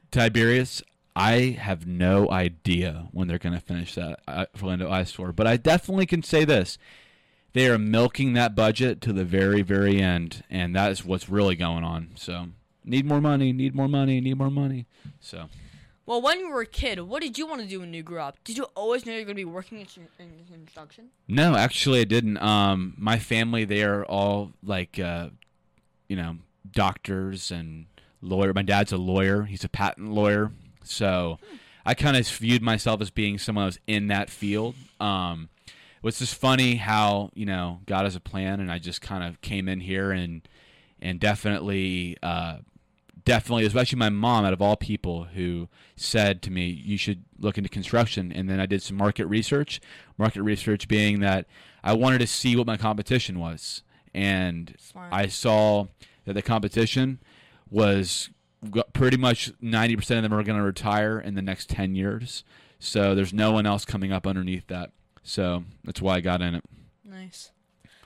Tiberius, 0.10 0.82
I 1.14 1.56
have 1.58 1.86
no 1.86 2.30
idea 2.30 3.08
when 3.12 3.28
they're 3.28 3.38
going 3.38 3.54
to 3.54 3.60
finish 3.60 3.94
that 3.94 4.20
uh, 4.28 4.44
Orlando 4.60 4.90
Ice 4.90 5.10
Store, 5.10 5.32
but 5.32 5.46
I 5.46 5.56
definitely 5.56 6.04
can 6.04 6.22
say 6.22 6.44
this: 6.44 6.76
they 7.56 7.70
are 7.70 7.78
milking 7.78 8.34
that 8.34 8.54
budget 8.54 9.00
to 9.00 9.14
the 9.14 9.24
very, 9.24 9.62
very 9.62 9.98
end, 9.98 10.44
and 10.50 10.76
that 10.76 10.92
is 10.92 11.06
what's 11.06 11.26
really 11.30 11.56
going 11.56 11.84
on. 11.84 12.10
So, 12.14 12.48
need 12.84 13.06
more 13.06 13.18
money, 13.18 13.50
need 13.50 13.74
more 13.74 13.88
money, 13.88 14.20
need 14.20 14.36
more 14.36 14.50
money. 14.50 14.84
So, 15.20 15.48
well, 16.04 16.20
when 16.20 16.38
you 16.38 16.50
were 16.50 16.60
a 16.60 16.66
kid, 16.66 17.00
what 17.00 17.22
did 17.22 17.38
you 17.38 17.46
want 17.46 17.62
to 17.62 17.66
do 17.66 17.80
when 17.80 17.94
you 17.94 18.02
grew 18.02 18.20
up? 18.20 18.36
Did 18.44 18.58
you 18.58 18.64
always 18.74 19.06
know 19.06 19.12
you 19.12 19.20
were 19.20 19.24
going 19.24 19.36
to 19.36 19.40
be 19.40 19.46
working 19.46 19.80
in, 19.80 19.86
construction? 20.52 21.06
no, 21.28 21.56
actually, 21.56 22.00
I 22.00 22.04
didn't. 22.04 22.36
Um, 22.42 22.92
my 22.98 23.18
family, 23.18 23.64
they 23.64 23.82
are 23.84 24.04
all 24.04 24.52
like, 24.62 24.98
uh, 24.98 25.30
you 26.08 26.16
know, 26.16 26.36
doctors 26.70 27.50
and 27.50 27.86
lawyer. 28.20 28.52
My 28.52 28.60
dad's 28.60 28.92
a 28.92 28.98
lawyer; 28.98 29.44
he's 29.44 29.64
a 29.64 29.70
patent 29.70 30.12
lawyer. 30.12 30.52
So, 30.84 31.38
I 31.86 31.94
kind 31.94 32.18
of 32.18 32.28
viewed 32.28 32.60
myself 32.60 33.00
as 33.00 33.08
being 33.08 33.38
someone 33.38 33.62
that 33.62 33.68
was 33.68 33.78
in 33.86 34.08
that 34.08 34.28
field. 34.28 34.74
Um, 35.00 35.48
it's 36.04 36.18
just 36.18 36.34
funny 36.34 36.76
how 36.76 37.30
you 37.34 37.46
know 37.46 37.80
God 37.86 38.04
has 38.04 38.16
a 38.16 38.20
plan, 38.20 38.60
and 38.60 38.70
I 38.70 38.78
just 38.78 39.00
kind 39.00 39.24
of 39.24 39.40
came 39.40 39.68
in 39.68 39.80
here 39.80 40.10
and 40.10 40.46
and 41.00 41.20
definitely, 41.20 42.16
uh, 42.22 42.58
definitely, 43.24 43.66
especially 43.66 43.98
my 43.98 44.08
mom, 44.08 44.44
out 44.44 44.52
of 44.52 44.62
all 44.62 44.76
people, 44.76 45.24
who 45.24 45.68
said 45.96 46.42
to 46.42 46.50
me, 46.50 46.68
"You 46.68 46.96
should 46.96 47.24
look 47.38 47.58
into 47.58 47.68
construction." 47.68 48.32
And 48.32 48.48
then 48.48 48.60
I 48.60 48.66
did 48.66 48.82
some 48.82 48.96
market 48.96 49.26
research. 49.26 49.80
Market 50.18 50.42
research 50.42 50.88
being 50.88 51.20
that 51.20 51.46
I 51.82 51.92
wanted 51.92 52.18
to 52.18 52.26
see 52.26 52.56
what 52.56 52.66
my 52.66 52.76
competition 52.76 53.38
was, 53.38 53.82
and 54.14 54.74
Smart. 54.78 55.12
I 55.12 55.26
saw 55.26 55.88
that 56.24 56.32
the 56.32 56.42
competition 56.42 57.20
was 57.70 58.30
pretty 58.92 59.16
much 59.16 59.52
90% 59.60 60.16
of 60.16 60.22
them 60.22 60.34
are 60.34 60.42
going 60.42 60.58
to 60.58 60.64
retire 60.64 61.18
in 61.18 61.34
the 61.34 61.42
next 61.42 61.68
10 61.68 61.94
years. 61.94 62.44
So 62.78 63.14
there's 63.14 63.32
no 63.32 63.52
one 63.52 63.66
else 63.66 63.84
coming 63.84 64.12
up 64.12 64.26
underneath 64.26 64.66
that. 64.68 64.90
So 65.26 65.64
that's 65.84 66.00
why 66.00 66.14
I 66.14 66.20
got 66.20 66.40
in 66.40 66.54
it. 66.54 66.64
Nice. 67.04 67.50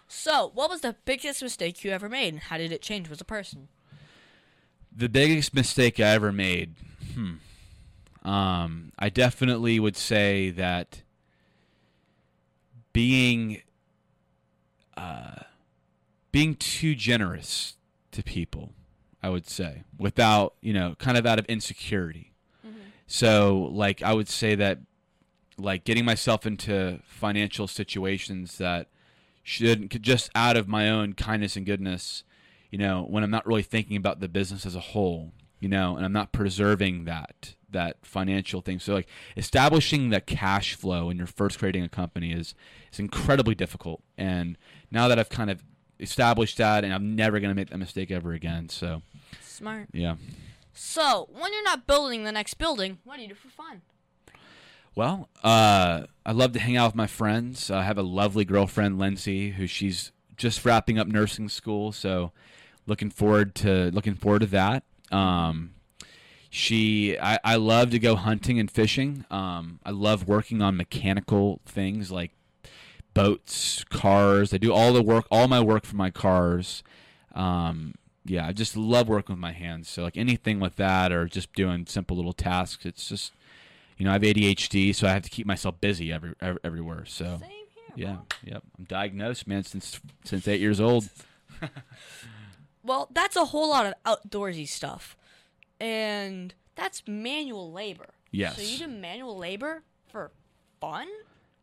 So, 0.08 0.50
what 0.54 0.70
was 0.70 0.80
the 0.80 0.96
biggest 1.04 1.42
mistake 1.42 1.84
you 1.84 1.90
ever 1.92 2.08
made, 2.08 2.32
and 2.32 2.42
how 2.42 2.56
did 2.56 2.72
it 2.72 2.82
change 2.82 3.10
as 3.10 3.20
a 3.20 3.24
person? 3.24 3.68
The 4.90 5.08
biggest 5.08 5.54
mistake 5.54 6.00
I 6.00 6.08
ever 6.08 6.32
made, 6.32 6.74
hmm. 7.14 7.34
Um, 8.28 8.92
I 8.98 9.08
definitely 9.08 9.80
would 9.80 9.96
say 9.96 10.50
that 10.50 11.02
being 12.92 13.62
uh, 14.96 15.44
being 16.32 16.54
too 16.54 16.94
generous 16.94 17.76
to 18.12 18.22
people, 18.22 18.72
I 19.22 19.30
would 19.30 19.48
say, 19.48 19.84
without 19.98 20.54
you 20.60 20.72
know, 20.72 20.96
kind 20.98 21.16
of 21.16 21.24
out 21.24 21.38
of 21.38 21.46
insecurity. 21.46 22.30
So, 23.06 23.68
like, 23.72 24.02
I 24.02 24.12
would 24.12 24.28
say 24.28 24.54
that, 24.54 24.78
like, 25.60 25.84
getting 25.84 26.04
myself 26.04 26.46
into 26.46 27.00
financial 27.04 27.66
situations 27.66 28.58
that 28.58 28.88
should 29.42 30.02
just 30.02 30.30
out 30.34 30.56
of 30.56 30.68
my 30.68 30.88
own 30.88 31.14
kindness 31.14 31.56
and 31.56 31.66
goodness, 31.66 32.24
you 32.70 32.78
know, 32.78 33.06
when 33.08 33.22
I'm 33.24 33.30
not 33.30 33.46
really 33.46 33.62
thinking 33.62 33.96
about 33.96 34.20
the 34.20 34.28
business 34.28 34.64
as 34.66 34.74
a 34.74 34.80
whole, 34.80 35.32
you 35.58 35.68
know, 35.68 35.96
and 35.96 36.04
I'm 36.04 36.12
not 36.12 36.32
preserving 36.32 37.04
that 37.04 37.54
that 37.72 37.96
financial 38.02 38.60
thing. 38.60 38.80
So, 38.80 38.94
like, 38.94 39.08
establishing 39.36 40.10
the 40.10 40.20
cash 40.20 40.74
flow 40.74 41.06
when 41.06 41.16
you're 41.16 41.26
first 41.26 41.58
creating 41.58 41.84
a 41.84 41.88
company 41.88 42.32
is 42.32 42.54
is 42.92 42.98
incredibly 42.98 43.54
difficult. 43.54 44.02
And 44.18 44.58
now 44.90 45.08
that 45.08 45.18
I've 45.18 45.28
kind 45.28 45.50
of 45.50 45.62
established 46.00 46.58
that, 46.58 46.84
and 46.84 46.92
I'm 46.92 47.14
never 47.14 47.38
going 47.40 47.50
to 47.50 47.54
make 47.54 47.70
that 47.70 47.78
mistake 47.78 48.10
ever 48.10 48.32
again. 48.32 48.68
So, 48.68 49.02
Smart. 49.40 49.88
yeah. 49.92 50.16
So, 50.72 51.28
when 51.30 51.52
you're 51.52 51.64
not 51.64 51.86
building 51.86 52.24
the 52.24 52.32
next 52.32 52.54
building, 52.54 52.98
what 53.04 53.16
do 53.16 53.22
you 53.22 53.28
do 53.28 53.34
for 53.34 53.48
fun? 53.48 53.82
Well, 54.94 55.28
uh, 55.42 56.04
I 56.26 56.32
love 56.32 56.52
to 56.52 56.58
hang 56.60 56.76
out 56.76 56.88
with 56.88 56.94
my 56.96 57.06
friends. 57.06 57.70
I 57.70 57.84
have 57.84 57.98
a 57.98 58.02
lovely 58.02 58.44
girlfriend, 58.44 58.98
Lindsay, 58.98 59.50
who 59.50 59.66
she's 59.66 60.12
just 60.36 60.64
wrapping 60.64 60.98
up 60.98 61.06
nursing 61.06 61.48
school. 61.48 61.92
So, 61.92 62.32
looking 62.86 63.10
forward 63.10 63.54
to 63.56 63.90
looking 63.92 64.14
forward 64.14 64.40
to 64.40 64.46
that. 64.46 64.82
Um, 65.12 65.74
she, 66.50 67.16
I, 67.18 67.38
I 67.44 67.56
love 67.56 67.90
to 67.90 67.98
go 68.00 68.16
hunting 68.16 68.58
and 68.58 68.68
fishing. 68.68 69.24
Um, 69.30 69.78
I 69.84 69.90
love 69.90 70.26
working 70.26 70.60
on 70.60 70.76
mechanical 70.76 71.60
things 71.64 72.10
like 72.10 72.32
boats, 73.14 73.84
cars. 73.84 74.52
I 74.52 74.58
do 74.58 74.72
all 74.72 74.92
the 74.92 75.02
work, 75.02 75.26
all 75.30 75.46
my 75.46 75.60
work 75.60 75.86
for 75.86 75.96
my 75.96 76.10
cars. 76.10 76.82
Um, 77.34 77.94
yeah, 78.24 78.46
I 78.46 78.52
just 78.52 78.76
love 78.76 79.08
working 79.08 79.34
with 79.34 79.40
my 79.40 79.52
hands. 79.52 79.88
So 79.88 80.02
like 80.02 80.16
anything 80.16 80.58
with 80.58 80.74
that, 80.76 81.12
or 81.12 81.26
just 81.26 81.52
doing 81.52 81.86
simple 81.86 82.16
little 82.16 82.32
tasks. 82.32 82.84
It's 82.84 83.08
just, 83.08 83.32
you 84.00 84.06
know, 84.06 84.10
I 84.10 84.14
have 84.14 84.22
ADHD, 84.22 84.94
so 84.94 85.06
I 85.06 85.12
have 85.12 85.22
to 85.22 85.30
keep 85.30 85.46
myself 85.46 85.80
busy 85.80 86.12
every, 86.12 86.32
every 86.40 86.58
everywhere. 86.64 87.04
So 87.04 87.38
Same 87.40 87.50
here. 87.50 87.94
yeah, 87.94 88.16
yep, 88.42 88.62
I'm 88.78 88.84
diagnosed, 88.84 89.46
man, 89.46 89.62
since 89.62 90.00
since 90.24 90.48
eight 90.48 90.60
years 90.60 90.80
old. 90.80 91.08
Well, 92.82 93.08
that's 93.12 93.36
a 93.36 93.46
whole 93.46 93.68
lot 93.68 93.86
of 93.86 93.94
outdoorsy 94.04 94.66
stuff. 94.66 95.16
And 95.78 96.54
that's 96.76 97.02
manual 97.06 97.72
labor. 97.72 98.08
Yes. 98.30 98.56
So 98.56 98.62
you 98.62 98.78
do 98.78 98.88
manual 98.88 99.36
labor 99.36 99.82
for 100.08 100.30
fun? 100.80 101.08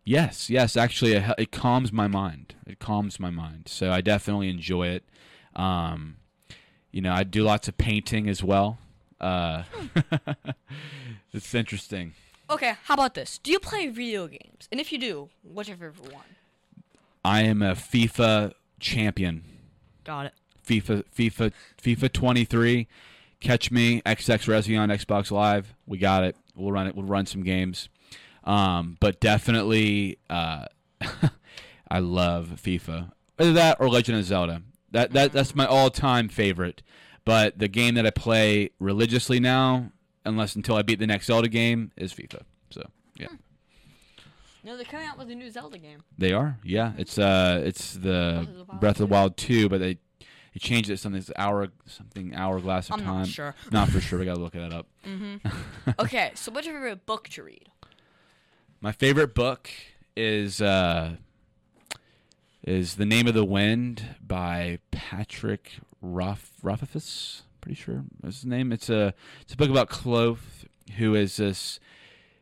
Yes, 0.04 0.50
yes. 0.50 0.78
Actually, 0.78 1.14
it, 1.14 1.24
it 1.38 1.52
calms 1.52 1.92
my 1.92 2.08
mind. 2.08 2.56
It 2.66 2.80
calms 2.80 3.20
my 3.20 3.30
mind. 3.30 3.64
So 3.68 3.92
I 3.92 4.02
definitely 4.02 4.50
enjoy 4.50 4.88
it. 4.88 5.04
Um, 5.56 6.18
you 6.92 7.02
know, 7.02 7.14
I 7.14 7.24
do 7.24 7.44
lots 7.44 7.68
of 7.68 7.78
painting 7.78 8.30
as 8.30 8.44
well. 8.44 8.78
Uh, 9.20 9.64
it's 11.34 11.54
interesting. 11.56 12.14
Okay, 12.50 12.76
how 12.84 12.94
about 12.94 13.14
this? 13.14 13.40
Do 13.40 13.52
you 13.52 13.60
play 13.60 13.88
video 13.88 14.28
games? 14.28 14.68
And 14.72 14.80
if 14.80 14.92
you 14.92 14.98
do, 14.98 15.30
what's 15.44 15.68
your 15.68 15.78
favorite 15.78 16.14
one? 16.14 16.24
I 17.24 17.42
am 17.42 17.62
a 17.62 17.74
FIFA 17.74 18.54
champion. 18.80 19.44
Got 20.06 20.28
it. 20.28 20.34
FIFA, 20.66 21.04
FIFA, 21.18 21.52
FIFA 21.82 22.14
23. 22.14 22.88
Catch 23.40 23.70
me, 23.72 24.02
XX 24.02 24.38
Resi 24.48 24.80
on 24.80 24.90
Xbox 24.90 25.30
Live. 25.30 25.74
We 25.86 25.98
got 25.98 26.24
it. 26.24 26.36
We'll 26.56 26.72
run 26.72 26.88
it. 26.88 26.96
We'll 26.96 27.06
run 27.06 27.26
some 27.26 27.44
games. 27.44 27.90
Um, 28.46 28.98
but 29.00 29.20
definitely, 29.20 30.18
uh, 30.30 30.66
I 31.90 32.00
love 32.00 32.62
FIFA. 32.64 33.12
Either 33.38 33.54
that 33.54 33.78
or 33.80 33.90
Legend 33.90 34.20
of 34.20 34.26
Zelda. 34.26 34.62
That 34.92 35.12
that 35.12 35.34
that's 35.34 35.54
my 35.54 35.66
all-time 35.66 36.30
favorite. 36.30 36.82
But 37.26 37.60
the 37.60 37.68
game 37.68 37.96
that 37.96 38.06
I 38.08 38.10
play 38.10 38.72
religiously 38.80 39.40
now, 39.42 39.92
unless 40.28 40.56
until 40.56 40.76
I 40.76 40.82
beat 40.84 41.00
the 41.00 41.08
next 41.08 41.26
Zelda 41.28 41.48
game, 41.50 41.92
is 41.98 42.14
FIFA. 42.14 42.42
So 42.70 42.84
yeah, 43.18 43.28
No, 44.64 44.76
they're 44.76 44.86
coming 44.86 45.08
out 45.08 45.18
with 45.18 45.30
a 45.32 45.36
new 45.36 45.50
Zelda 45.50 45.78
game. 45.78 46.04
they 46.18 46.34
are. 46.34 46.60
Yeah, 46.64 46.94
it's 46.98 47.18
uh, 47.18 47.62
it's 47.66 47.94
the 47.94 48.40
of 48.40 48.56
the 48.56 48.64
Wild 48.66 48.80
Breath 48.80 49.00
of 49.00 49.08
the 49.10 49.14
Wild 49.14 49.38
two, 49.38 49.70
but 49.70 49.80
they 49.80 49.98
He 50.52 50.60
changed 50.60 50.90
it 50.90 50.98
something 51.00 51.24
hour 51.36 51.70
something 51.86 52.36
hourglass 52.36 52.90
of 52.90 52.96
I'm 52.96 53.00
time. 53.06 53.18
not 53.20 53.28
sure. 53.28 53.56
Not 53.72 53.90
for 53.90 54.00
sure. 54.02 54.20
We 54.20 54.26
gotta 54.26 54.40
look 54.40 54.54
that 54.54 54.74
up. 54.74 54.88
okay, 56.00 56.32
so 56.36 56.52
what's 56.52 56.68
your 56.68 56.76
favorite 56.76 57.06
book 57.06 57.30
to 57.30 57.44
read? 57.44 57.70
My 58.82 58.92
favorite 58.92 59.34
book 59.34 59.70
is 60.16 60.62
uh, 60.62 61.16
is 62.64 62.96
The 62.96 63.06
Name 63.06 63.28
of 63.28 63.34
the 63.34 63.46
Wind 63.46 64.16
by 64.26 64.80
Patrick 64.92 65.78
Ruff 66.02 66.52
Ruffus. 66.64 67.42
Pretty 67.68 67.82
sure 67.82 68.06
that's 68.24 68.38
his 68.38 68.46
name. 68.46 68.72
It's 68.72 68.90
a 68.90 69.14
it's 69.42 69.54
a 69.54 69.58
book 69.58 69.70
about 69.70 69.90
Clove, 69.90 70.66
who 70.98 71.16
is 71.16 71.36
this 71.36 71.82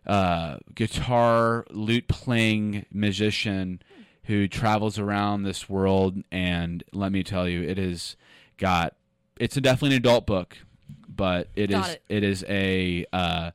uh, 0.05 0.57
guitar 0.75 1.65
lute 1.71 2.07
playing 2.07 2.85
musician 2.91 3.81
who 4.25 4.47
travels 4.47 4.99
around 4.99 5.41
this 5.41 5.67
world. 5.67 6.21
And 6.31 6.83
let 6.93 7.11
me 7.11 7.23
tell 7.23 7.49
you, 7.49 7.63
it 7.63 7.79
has 7.79 8.17
got 8.57 8.93
it's 9.39 9.57
a 9.57 9.61
definitely 9.61 9.95
an 9.95 10.01
adult 10.01 10.27
book, 10.27 10.59
but 11.09 11.47
it 11.55 11.71
is 11.71 11.77
Got 11.77 11.89
it. 11.89 12.03
it 12.07 12.23
is 12.23 12.45
a 12.47 13.07
uh, 13.11 13.49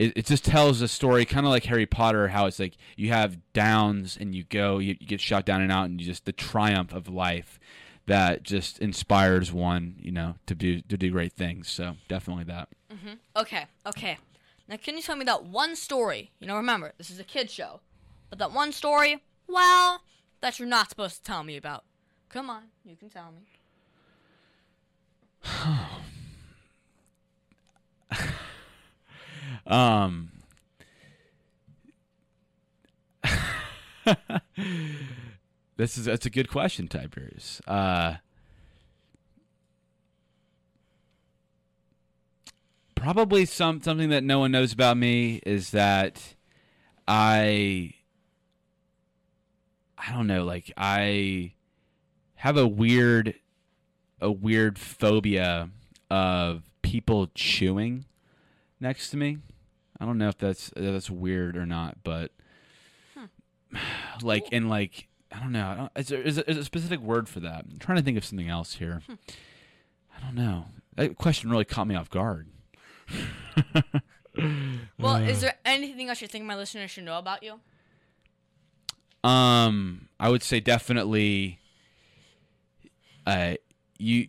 it, 0.00 0.12
it 0.16 0.26
just 0.26 0.44
tells 0.44 0.80
a 0.80 0.88
story 0.88 1.24
kind 1.24 1.46
of 1.46 1.52
like 1.52 1.66
Harry 1.66 1.86
Potter, 1.86 2.26
how 2.26 2.46
it's 2.46 2.58
like 2.58 2.76
you 2.96 3.10
have 3.10 3.38
downs 3.52 4.18
and 4.20 4.34
you 4.34 4.42
go, 4.42 4.78
you, 4.78 4.96
you 4.98 5.06
get 5.06 5.20
shot 5.20 5.46
down 5.46 5.62
and 5.62 5.70
out, 5.70 5.84
and 5.84 6.00
you 6.00 6.06
just 6.08 6.24
the 6.24 6.32
triumph 6.32 6.92
of 6.92 7.06
life 7.06 7.60
that 8.06 8.42
just 8.42 8.78
inspires 8.78 9.52
one, 9.52 9.96
you 9.98 10.12
know, 10.12 10.36
to 10.46 10.54
do 10.54 10.80
to 10.82 10.96
do 10.96 11.10
great 11.10 11.32
things. 11.32 11.68
So 11.68 11.96
definitely 12.08 12.44
that. 12.44 12.68
Okay, 13.36 13.66
okay. 13.84 14.18
Now, 14.68 14.76
can 14.76 14.96
you 14.96 15.02
tell 15.02 15.16
me 15.16 15.24
that 15.24 15.44
one 15.44 15.76
story? 15.76 16.32
You 16.40 16.46
know, 16.46 16.56
remember, 16.56 16.92
this 16.98 17.10
is 17.10 17.20
a 17.20 17.24
kid 17.24 17.50
show. 17.50 17.80
But 18.30 18.40
that 18.40 18.52
one 18.52 18.72
story, 18.72 19.22
well, 19.46 20.02
that 20.40 20.58
you're 20.58 20.66
not 20.68 20.88
supposed 20.88 21.16
to 21.16 21.22
tell 21.22 21.44
me 21.44 21.56
about. 21.56 21.84
Come 22.28 22.50
on, 22.50 22.64
you 22.84 22.96
can 22.96 23.08
tell 23.10 23.32
me. 23.32 23.46
Um. 29.66 30.30
this 35.76 35.98
is 35.98 36.06
that's 36.06 36.26
a 36.26 36.30
good 36.30 36.50
question, 36.50 36.88
Tiberius. 36.88 37.60
Uh, 37.66 38.16
probably 42.94 43.44
some 43.44 43.80
something 43.80 44.08
that 44.08 44.24
no 44.24 44.38
one 44.40 44.50
knows 44.50 44.72
about 44.72 44.96
me 44.96 45.40
is 45.46 45.70
that 45.70 46.34
I 47.06 47.94
I 49.98 50.12
don't 50.12 50.26
know, 50.26 50.44
like 50.44 50.72
I 50.76 51.52
have 52.36 52.56
a 52.56 52.66
weird 52.66 53.34
a 54.20 54.32
weird 54.32 54.78
phobia 54.78 55.70
of 56.10 56.62
people 56.82 57.28
chewing 57.34 58.06
next 58.80 59.10
to 59.10 59.16
me. 59.16 59.38
I 60.00 60.04
don't 60.04 60.18
know 60.18 60.28
if 60.28 60.38
that's 60.38 60.68
if 60.68 60.92
that's 60.92 61.10
weird 61.10 61.56
or 61.56 61.66
not, 61.66 61.98
but 62.02 62.32
like 64.22 64.46
and 64.52 64.68
like 64.68 65.08
I 65.32 65.40
don't 65.40 65.52
know. 65.52 65.66
I 65.68 65.74
don't, 65.74 65.92
is, 65.96 66.08
there, 66.08 66.22
is, 66.22 66.36
there, 66.36 66.44
is 66.46 66.56
there 66.56 66.62
a 66.62 66.64
specific 66.64 67.00
word 67.00 67.28
for 67.28 67.40
that? 67.40 67.64
I'm 67.70 67.78
trying 67.78 67.98
to 67.98 68.04
think 68.04 68.16
of 68.16 68.24
something 68.24 68.48
else 68.48 68.74
here. 68.74 69.02
I 69.08 70.20
don't 70.24 70.34
know. 70.34 70.66
That 70.94 71.16
question 71.16 71.50
really 71.50 71.64
caught 71.64 71.86
me 71.86 71.94
off 71.94 72.10
guard. 72.10 72.48
Well, 74.98 75.16
is 75.16 75.40
there 75.40 75.54
anything 75.64 76.08
else 76.08 76.20
you 76.20 76.28
think 76.28 76.44
my 76.44 76.56
listeners 76.56 76.90
should 76.90 77.04
know 77.04 77.18
about 77.18 77.42
you? 77.42 77.60
Um, 79.24 80.08
I 80.20 80.28
would 80.28 80.42
say 80.42 80.60
definitely. 80.60 81.58
Uh, 83.26 83.54
you. 83.98 84.28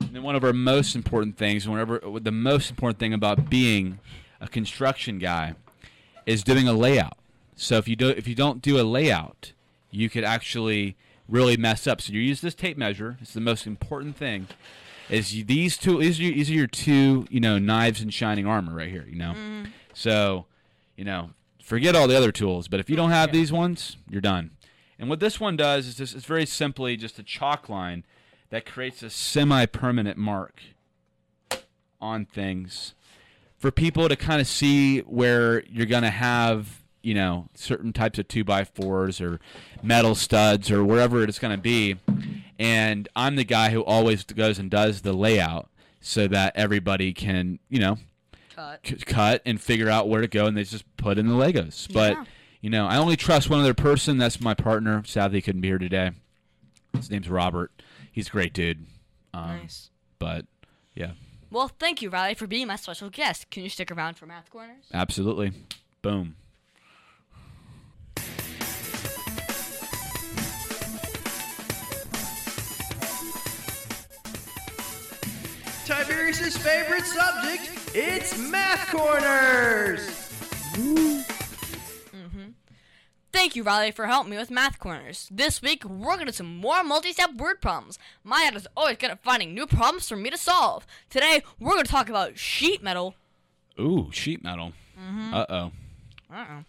And 0.00 0.14
then 0.14 0.22
one 0.22 0.34
of 0.34 0.44
our 0.44 0.52
most 0.52 0.96
important 0.96 1.36
things, 1.36 1.68
whenever 1.68 2.04
uh, 2.04 2.18
the 2.20 2.32
most 2.32 2.70
important 2.70 2.98
thing 2.98 3.12
about 3.12 3.48
being 3.50 3.98
a 4.40 4.48
construction 4.48 5.18
guy 5.18 5.54
is 6.26 6.42
doing 6.42 6.66
a 6.66 6.72
layout. 6.72 7.16
So 7.56 7.76
if 7.76 7.86
you 7.86 7.96
do 7.96 8.08
if 8.08 8.26
you 8.26 8.34
don't 8.34 8.62
do 8.62 8.80
a 8.80 8.82
layout, 8.82 9.52
you 9.90 10.08
could 10.08 10.24
actually 10.24 10.96
really 11.28 11.56
mess 11.56 11.86
up. 11.86 12.00
So 12.00 12.12
you 12.12 12.20
use 12.20 12.40
this 12.40 12.54
tape 12.54 12.78
measure. 12.78 13.18
It's 13.20 13.34
the 13.34 13.40
most 13.40 13.66
important 13.66 14.16
thing. 14.16 14.48
Is 15.08 15.34
you, 15.34 15.44
these 15.44 15.76
two 15.76 15.98
these 15.98 16.18
are, 16.18 16.22
your, 16.22 16.34
these 16.34 16.50
are 16.50 16.54
your 16.54 16.66
two 16.66 17.26
you 17.30 17.40
know 17.40 17.58
knives 17.58 18.00
and 18.00 18.12
shining 18.12 18.46
armor 18.46 18.74
right 18.74 18.90
here. 18.90 19.06
You 19.08 19.16
know, 19.18 19.32
mm-hmm. 19.32 19.64
so 19.92 20.46
you 20.96 21.04
know 21.04 21.30
forget 21.62 21.94
all 21.94 22.08
the 22.08 22.16
other 22.16 22.32
tools. 22.32 22.66
But 22.68 22.80
if 22.80 22.88
you 22.88 22.96
don't 22.96 23.10
have 23.10 23.28
Yeah. 23.28 23.40
these 23.40 23.52
ones, 23.52 23.96
you're 24.08 24.20
done. 24.20 24.50
And 24.98 25.08
what 25.08 25.20
this 25.20 25.40
one 25.40 25.56
does 25.56 25.86
is 25.86 25.94
just, 25.94 26.14
it's 26.14 26.26
very 26.26 26.44
simply 26.44 26.96
just 26.96 27.18
a 27.18 27.22
chalk 27.22 27.68
line 27.70 28.04
that 28.50 28.66
creates 28.66 29.02
a 29.02 29.10
semi-permanent 29.10 30.16
mark 30.18 30.60
on 32.00 32.24
things 32.24 32.94
for 33.58 33.70
people 33.70 34.08
to 34.08 34.16
kind 34.16 34.40
of 34.40 34.46
see 34.46 35.00
where 35.00 35.62
you're 35.66 35.86
going 35.86 36.02
to 36.02 36.10
have, 36.10 36.80
you 37.02 37.14
know, 37.14 37.48
certain 37.54 37.92
types 37.92 38.18
of 38.18 38.26
two 38.26 38.42
by 38.42 38.64
fours 38.64 39.20
or 39.20 39.38
metal 39.82 40.14
studs 40.14 40.70
or 40.70 40.84
wherever 40.84 41.22
it's 41.22 41.38
going 41.38 41.54
to 41.54 41.60
be. 41.60 41.96
And 42.58 43.08
I'm 43.14 43.36
the 43.36 43.44
guy 43.44 43.70
who 43.70 43.84
always 43.84 44.24
goes 44.24 44.58
and 44.58 44.70
does 44.70 45.02
the 45.02 45.12
layout 45.12 45.68
so 46.00 46.26
that 46.28 46.56
everybody 46.56 47.12
can, 47.12 47.58
you 47.68 47.78
know, 47.78 47.98
Cut. 48.54 48.80
c- 48.84 48.96
cut 48.96 49.42
and 49.46 49.60
figure 49.60 49.88
out 49.88 50.08
where 50.08 50.20
to 50.22 50.26
go, 50.28 50.46
and 50.46 50.56
they 50.56 50.64
just 50.64 50.84
put 50.96 51.18
in 51.18 51.28
the 51.28 51.34
Legos. 51.34 51.90
But 51.92 52.16
you 52.62 52.68
know, 52.68 52.86
I 52.86 52.96
only 52.96 53.16
trust 53.16 53.48
one 53.48 53.60
other 53.60 53.72
person. 53.74 54.18
That's 54.18 54.40
my 54.40 54.52
partner. 54.52 55.02
Sadly, 55.06 55.38
he 55.38 55.42
couldn't 55.42 55.62
be 55.62 55.68
here 55.68 55.78
today. 55.78 56.10
His 56.94 57.10
name's 57.10 57.30
Robert. 57.30 57.70
He's 58.12 58.28
a 58.28 58.30
great 58.30 58.52
dude. 58.52 58.86
Um, 59.32 59.58
Nice. 59.58 59.90
But 60.18 60.46
yeah, 60.94 61.12
Well, 61.50 61.68
thank 61.68 62.02
you, 62.02 62.10
Riley, 62.10 62.34
for 62.34 62.46
being 62.46 62.66
my 62.66 62.76
special 62.76 63.10
guest. 63.10 63.50
Can 63.50 63.62
you 63.62 63.68
stick 63.68 63.90
around 63.90 64.14
for 64.18 64.26
Math 64.26 64.50
Corners? 64.50 64.84
absolutely. 64.92 65.52
Boom. 66.02 66.36
Tiberius's 75.84 76.56
favorite 76.56 77.04
subject, 77.04 77.70
it's 77.94 78.38
Math 78.38 78.90
Corners! 78.90 80.08
Thank 80.72 81.39
Thank 83.32 83.54
you, 83.54 83.62
Riley, 83.62 83.92
for 83.92 84.06
helping 84.06 84.30
me 84.30 84.36
with 84.36 84.50
math 84.50 84.80
corners. 84.80 85.28
This 85.30 85.62
week, 85.62 85.84
we're 85.84 86.16
going 86.16 86.20
to 86.20 86.24
do 86.26 86.32
some 86.32 86.56
more 86.56 86.82
multi-step 86.82 87.34
word 87.34 87.60
problems. 87.60 87.98
My 88.24 88.42
dad 88.44 88.56
is 88.56 88.66
always 88.76 88.96
good 88.96 89.10
at 89.10 89.22
finding 89.22 89.54
new 89.54 89.66
problems 89.66 90.08
for 90.08 90.16
me 90.16 90.30
to 90.30 90.36
solve. 90.36 90.84
Today, 91.08 91.42
we're 91.58 91.72
going 91.72 91.84
to 91.84 91.90
talk 91.90 92.08
about 92.08 92.38
sheet 92.38 92.82
metal. 92.82 93.14
Ooh, 93.78 94.10
sheet 94.12 94.42
metal. 94.42 94.72
Uh 95.32 95.46
oh. 95.48 95.72
Uh-oh. 96.32 96.64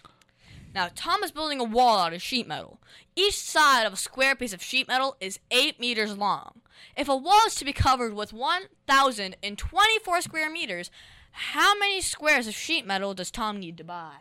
Now, 0.74 0.89
Tom 0.95 1.24
is 1.24 1.32
building 1.32 1.60
a 1.60 1.65
wall 1.65 2.00
out 2.00 2.13
of 2.13 2.21
sheet 2.21 2.47
metal. 2.47 2.80
Each 3.15 3.38
side 3.38 3.86
of 3.86 3.93
a 3.93 3.97
square 3.97 4.36
piece 4.36 4.54
of 4.54 4.63
sheet 4.63 4.88
metal 4.88 5.17
is 5.19 5.39
8 5.50 5.80
meters 5.80 6.17
long. 6.17 6.62
If 6.95 7.10
a 7.10 7.15
wall 7.15 7.41
is 7.47 7.56
to 7.56 7.65
be 7.65 7.74
covered 7.74 8.13
with 8.13 8.32
1,024 8.34 10.21
square 10.21 10.50
meters, 10.50 10.89
how 11.32 11.78
many 11.78 12.02
squares 12.02 12.47
of 12.47 12.54
sheet 12.54 12.86
metal 12.86 13.13
does 13.13 13.32
Tom 13.32 13.60
need 13.60 13.78
to 13.78 13.84
buy? 13.84 14.13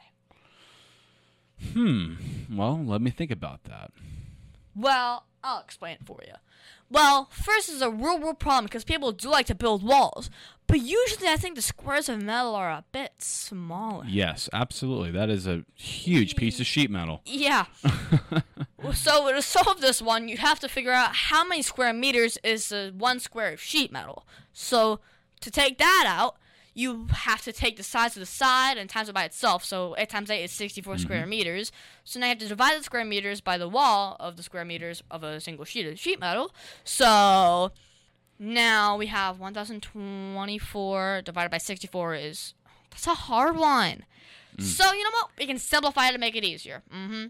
Hmm. 1.72 2.14
Well, 2.50 2.82
let 2.84 3.00
me 3.00 3.10
think 3.10 3.30
about 3.30 3.64
that. 3.64 3.90
Well, 4.74 5.24
I'll 5.44 5.60
explain 5.60 5.94
it 5.94 6.06
for 6.06 6.20
you. 6.26 6.34
Well, 6.90 7.28
first 7.30 7.68
is 7.68 7.82
a 7.82 7.90
real 7.90 8.18
world 8.18 8.40
problem 8.40 8.64
because 8.64 8.82
people 8.84 9.12
do 9.12 9.30
like 9.30 9.46
to 9.46 9.54
build 9.54 9.82
walls, 9.84 10.28
but 10.66 10.80
usually 10.80 11.28
I 11.28 11.36
think 11.36 11.54
the 11.54 11.62
squares 11.62 12.08
of 12.08 12.20
metal 12.20 12.56
are 12.56 12.68
a 12.70 12.84
bit 12.90 13.12
smaller. 13.18 14.04
Yes, 14.08 14.48
absolutely. 14.52 15.12
That 15.12 15.30
is 15.30 15.46
a 15.46 15.64
huge 15.76 16.34
piece 16.34 16.58
of 16.58 16.66
sheet 16.66 16.90
metal. 16.90 17.22
Yeah. 17.26 17.66
So 18.94 19.30
to 19.32 19.42
solve 19.42 19.80
this 19.80 20.00
one, 20.00 20.26
you 20.28 20.38
have 20.38 20.58
to 20.60 20.68
figure 20.68 20.90
out 20.92 21.14
how 21.14 21.44
many 21.46 21.62
square 21.62 21.92
meters 21.92 22.38
is 22.42 22.70
the 22.70 22.92
one 22.96 23.20
square 23.20 23.52
of 23.52 23.60
sheet 23.60 23.92
metal. 23.92 24.26
So 24.52 25.00
to 25.42 25.50
take 25.50 25.78
that 25.78 26.04
out, 26.08 26.36
you 26.80 27.06
have 27.10 27.42
to 27.42 27.52
take 27.52 27.76
the 27.76 27.82
size 27.82 28.16
of 28.16 28.20
the 28.20 28.26
side 28.26 28.78
and 28.78 28.88
times 28.88 29.08
it 29.08 29.14
by 29.14 29.24
itself. 29.24 29.64
So 29.64 29.94
8 29.98 30.08
times 30.08 30.30
8 30.30 30.42
is 30.42 30.52
64 30.52 30.98
square 30.98 31.26
meters. 31.26 31.72
So 32.04 32.18
now 32.18 32.26
you 32.26 32.30
have 32.30 32.38
to 32.38 32.48
divide 32.48 32.78
the 32.78 32.84
square 32.84 33.04
meters 33.04 33.40
by 33.40 33.58
the 33.58 33.68
wall 33.68 34.16
of 34.18 34.36
the 34.36 34.42
square 34.42 34.64
meters 34.64 35.02
of 35.10 35.22
a 35.22 35.40
single 35.40 35.64
sheet 35.64 35.86
of 35.86 35.98
sheet 35.98 36.18
metal. 36.20 36.52
So 36.84 37.72
now 38.38 38.96
we 38.96 39.06
have 39.06 39.38
1024 39.38 41.22
divided 41.24 41.50
by 41.50 41.58
64 41.58 42.14
is 42.14 42.54
that's 42.90 43.06
a 43.06 43.14
hard 43.14 43.56
one. 43.56 44.04
So 44.58 44.92
you 44.92 45.04
know 45.04 45.10
what? 45.10 45.30
We 45.38 45.46
can 45.46 45.58
simplify 45.58 46.08
it 46.08 46.12
to 46.12 46.18
make 46.18 46.36
it 46.36 46.44
easier. 46.44 46.82
hmm 46.90 47.26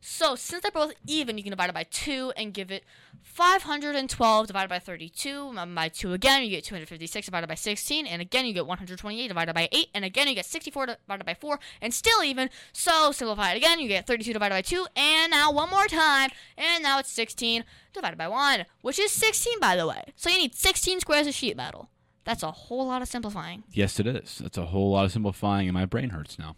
So 0.00 0.36
since 0.36 0.62
they're 0.62 0.70
both 0.70 0.92
even, 1.06 1.36
you 1.36 1.44
can 1.44 1.50
divide 1.50 1.70
it 1.70 1.74
by 1.74 1.84
2 1.84 2.32
and 2.36 2.54
give 2.54 2.70
it 2.70 2.84
512 3.22 4.46
divided 4.46 4.68
by 4.68 4.78
32. 4.78 5.52
Um, 5.56 5.74
By 5.74 5.88
2 5.88 6.12
again, 6.12 6.44
you 6.44 6.50
get 6.50 6.64
256 6.64 7.26
divided 7.26 7.48
by 7.48 7.54
16. 7.54 8.06
And 8.06 8.22
again, 8.22 8.46
you 8.46 8.52
get 8.52 8.66
128 8.66 9.28
divided 9.28 9.54
by 9.54 9.68
8. 9.72 9.88
And 9.94 10.04
again, 10.04 10.28
you 10.28 10.34
get 10.34 10.46
64 10.46 10.86
divided 10.86 11.26
by 11.26 11.34
4. 11.34 11.58
And 11.82 11.92
still 11.92 12.22
even. 12.22 12.50
So 12.72 13.12
simplify 13.12 13.52
it 13.52 13.56
again. 13.56 13.80
You 13.80 13.88
get 13.88 14.06
32 14.06 14.32
divided 14.32 14.54
by 14.54 14.62
2. 14.62 14.86
And 14.96 15.30
now 15.32 15.50
one 15.52 15.70
more 15.70 15.86
time. 15.86 16.30
And 16.56 16.82
now 16.82 16.98
it's 16.98 17.10
16 17.10 17.64
divided 17.92 18.16
by 18.16 18.28
1. 18.28 18.64
Which 18.82 18.98
is 18.98 19.12
16, 19.12 19.60
by 19.60 19.76
the 19.76 19.86
way. 19.86 20.02
So 20.14 20.30
you 20.30 20.38
need 20.38 20.54
16 20.54 21.00
squares 21.00 21.26
of 21.26 21.34
sheet 21.34 21.56
metal. 21.56 21.90
That's 22.24 22.42
a 22.42 22.50
whole 22.50 22.88
lot 22.88 23.02
of 23.02 23.08
simplifying. 23.08 23.64
Yes, 23.70 24.00
it 24.00 24.06
is. 24.06 24.38
That's 24.38 24.58
a 24.58 24.66
whole 24.66 24.90
lot 24.90 25.04
of 25.04 25.12
simplifying, 25.12 25.68
and 25.68 25.74
my 25.74 25.84
brain 25.84 26.10
hurts 26.10 26.40
now. 26.40 26.56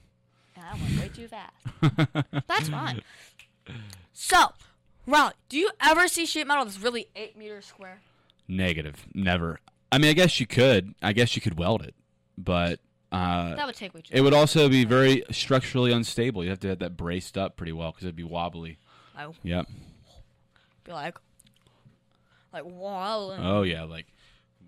I 0.71 0.75
went 0.75 0.99
way 1.01 1.11
too 1.15 1.29
fast. 1.29 2.47
That's 2.47 2.69
fine. 2.69 3.01
So, 4.13 4.37
Riley, 5.07 5.33
do 5.49 5.57
you 5.59 5.71
ever 5.81 6.09
see 6.09 6.27
sheet 6.27 6.47
metal 6.47 6.65
that's 6.65 6.79
really 6.81 7.09
eight 7.17 7.37
meters 7.37 7.67
square? 7.67 8.01
Negative. 8.47 9.07
Never. 9.15 9.61
I 9.93 9.99
mean, 9.99 10.11
I 10.11 10.13
guess 10.15 10.39
you 10.41 10.47
could. 10.47 10.95
I 11.03 11.13
guess 11.13 11.35
you 11.37 11.43
could 11.43 11.59
weld 11.59 11.83
it, 11.83 11.95
but 12.37 12.81
uh, 13.13 13.55
That 13.55 13.67
would 13.67 13.75
take 13.75 13.95
way 13.95 14.03
too. 14.03 14.15
it 14.15 14.21
would 14.21 14.35
also 14.35 14.69
be 14.69 14.85
very 14.85 15.23
structurally 15.31 15.93
unstable. 15.93 16.43
You 16.45 16.51
have 16.51 16.61
to 16.61 16.69
have 16.69 16.79
that 16.81 16.97
braced 16.97 17.39
up 17.39 17.57
pretty 17.57 17.73
well 17.73 17.91
because 17.93 18.05
it'd 18.05 18.17
be 18.17 18.25
wobbly. 18.25 18.79
Would 19.19 19.37
Yep. 19.43 19.67
be 20.85 20.93
like, 20.93 21.17
like 22.53 22.65
wow. 22.65 23.35
Oh 23.39 23.63
yeah, 23.63 23.85
like. 23.85 24.07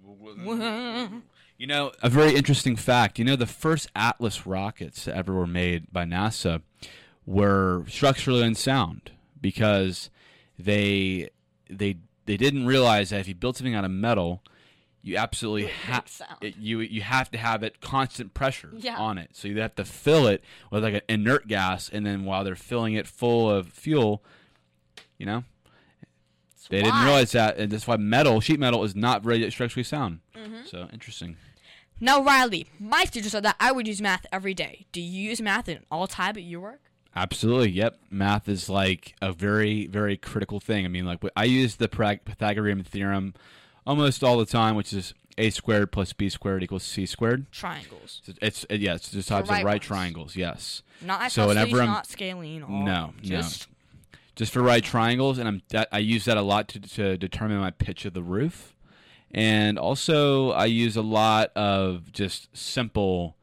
You 1.60 1.66
know, 1.66 1.92
a 2.02 2.08
very 2.08 2.34
interesting 2.34 2.74
fact. 2.74 3.18
You 3.18 3.24
know, 3.26 3.36
the 3.36 3.44
first 3.44 3.90
Atlas 3.94 4.46
rockets 4.46 5.04
that 5.04 5.14
ever 5.14 5.34
were 5.34 5.46
made 5.46 5.92
by 5.92 6.06
NASA 6.06 6.62
were 7.26 7.84
structurally 7.86 8.42
unsound 8.42 9.10
because 9.38 10.08
they 10.58 11.28
they 11.68 11.98
they 12.24 12.38
didn't 12.38 12.64
realize 12.64 13.10
that 13.10 13.20
if 13.20 13.28
you 13.28 13.34
built 13.34 13.58
something 13.58 13.74
out 13.74 13.84
of 13.84 13.90
metal, 13.90 14.42
you 15.02 15.18
absolutely 15.18 15.66
have 15.66 16.06
you 16.40 16.80
you 16.80 17.02
have 17.02 17.30
to 17.32 17.36
have 17.36 17.62
it 17.62 17.82
constant 17.82 18.32
pressure 18.32 18.70
Yeah. 18.78 18.96
on 18.96 19.18
it. 19.18 19.28
So 19.34 19.46
you 19.46 19.60
have 19.60 19.74
to 19.74 19.84
fill 19.84 20.28
it 20.28 20.42
with 20.70 20.82
like 20.82 20.94
an 20.94 21.02
inert 21.10 21.46
gas, 21.46 21.90
and 21.90 22.06
then 22.06 22.24
while 22.24 22.42
they're 22.42 22.56
filling 22.56 22.94
it 22.94 23.06
full 23.06 23.50
of 23.50 23.68
fuel, 23.68 24.24
you 25.18 25.26
know, 25.26 25.44
they 26.70 26.80
didn't 26.80 27.04
realize 27.04 27.32
that, 27.32 27.58
and 27.58 27.70
that's 27.70 27.86
why 27.86 27.98
metal, 27.98 28.40
sheet 28.40 28.58
metal, 28.58 28.82
is 28.82 28.96
not 28.96 29.22
very 29.22 29.50
structurally 29.50 29.84
sound. 29.84 30.20
Mm-hmm. 30.34 30.64
So 30.64 30.88
interesting. 30.90 31.36
Now, 32.00 32.22
Riley, 32.22 32.66
my 32.78 33.04
teacher 33.04 33.28
said 33.28 33.42
that 33.44 33.56
I 33.60 33.72
would 33.72 33.86
use 33.86 34.00
math 34.00 34.24
every 34.32 34.54
day. 34.54 34.86
Do 34.92 35.00
you 35.00 35.28
use 35.30 35.40
math 35.40 35.68
in 35.68 35.80
all 35.90 36.06
time 36.06 36.36
at 36.36 36.42
your 36.42 36.60
work? 36.60 36.80
Absolutely. 37.14 37.70
Yep. 37.70 37.98
Math 38.10 38.48
is 38.48 38.68
like 38.70 39.14
a 39.20 39.32
very, 39.32 39.86
very 39.86 40.16
critical 40.16 40.60
thing. 40.60 40.84
I 40.84 40.88
mean, 40.88 41.04
like 41.04 41.18
I 41.36 41.44
use 41.44 41.76
the 41.76 41.88
Pythagorean 41.88 42.82
theorem 42.84 43.34
almost 43.86 44.22
all 44.24 44.38
the 44.38 44.46
time, 44.46 44.76
which 44.76 44.92
is 44.92 45.12
a 45.36 45.50
squared 45.50 45.90
plus 45.92 46.12
b 46.12 46.28
squared 46.28 46.62
equals 46.62 46.84
c 46.84 47.06
squared. 47.06 47.50
Triangles, 47.52 48.20
So 48.24 48.32
It's 48.40 48.64
uh, 48.64 48.66
it, 48.74 48.80
yeah, 48.80 48.94
it's 48.94 49.10
just 49.10 49.28
types 49.28 49.48
of 49.48 49.50
right 49.50 49.64
right 49.64 49.74
ones. 49.80 49.86
triangles. 49.86 50.36
Yes. 50.36 50.82
not 51.02 51.30
So 51.32 51.48
whenever 51.48 51.78
I'm- 51.78 51.86
not 51.88 52.06
scaling. 52.06 52.62
All, 52.62 52.84
No, 52.84 53.12
just 53.22 53.68
no. 53.68 53.76
Just 54.36 54.52
for 54.52 54.62
right 54.62 54.82
triangles, 54.82 55.36
and 55.38 55.46
I'm 55.48 55.60
that, 55.70 55.88
I 55.92 55.98
use 55.98 56.24
that 56.24 56.36
a 56.38 56.42
lot 56.42 56.68
to 56.68 56.80
to 56.80 57.16
determine 57.18 57.58
my 57.58 57.70
pitch 57.72 58.04
of 58.06 58.14
the 58.14 58.22
roof, 58.22 58.74
and 59.32 59.78
also 59.78 60.50
I 60.50 60.66
use 60.66 60.96
a 60.96 61.02
lot 61.02 61.52
of 61.56 62.12
just 62.12 62.54
simple 62.56 63.36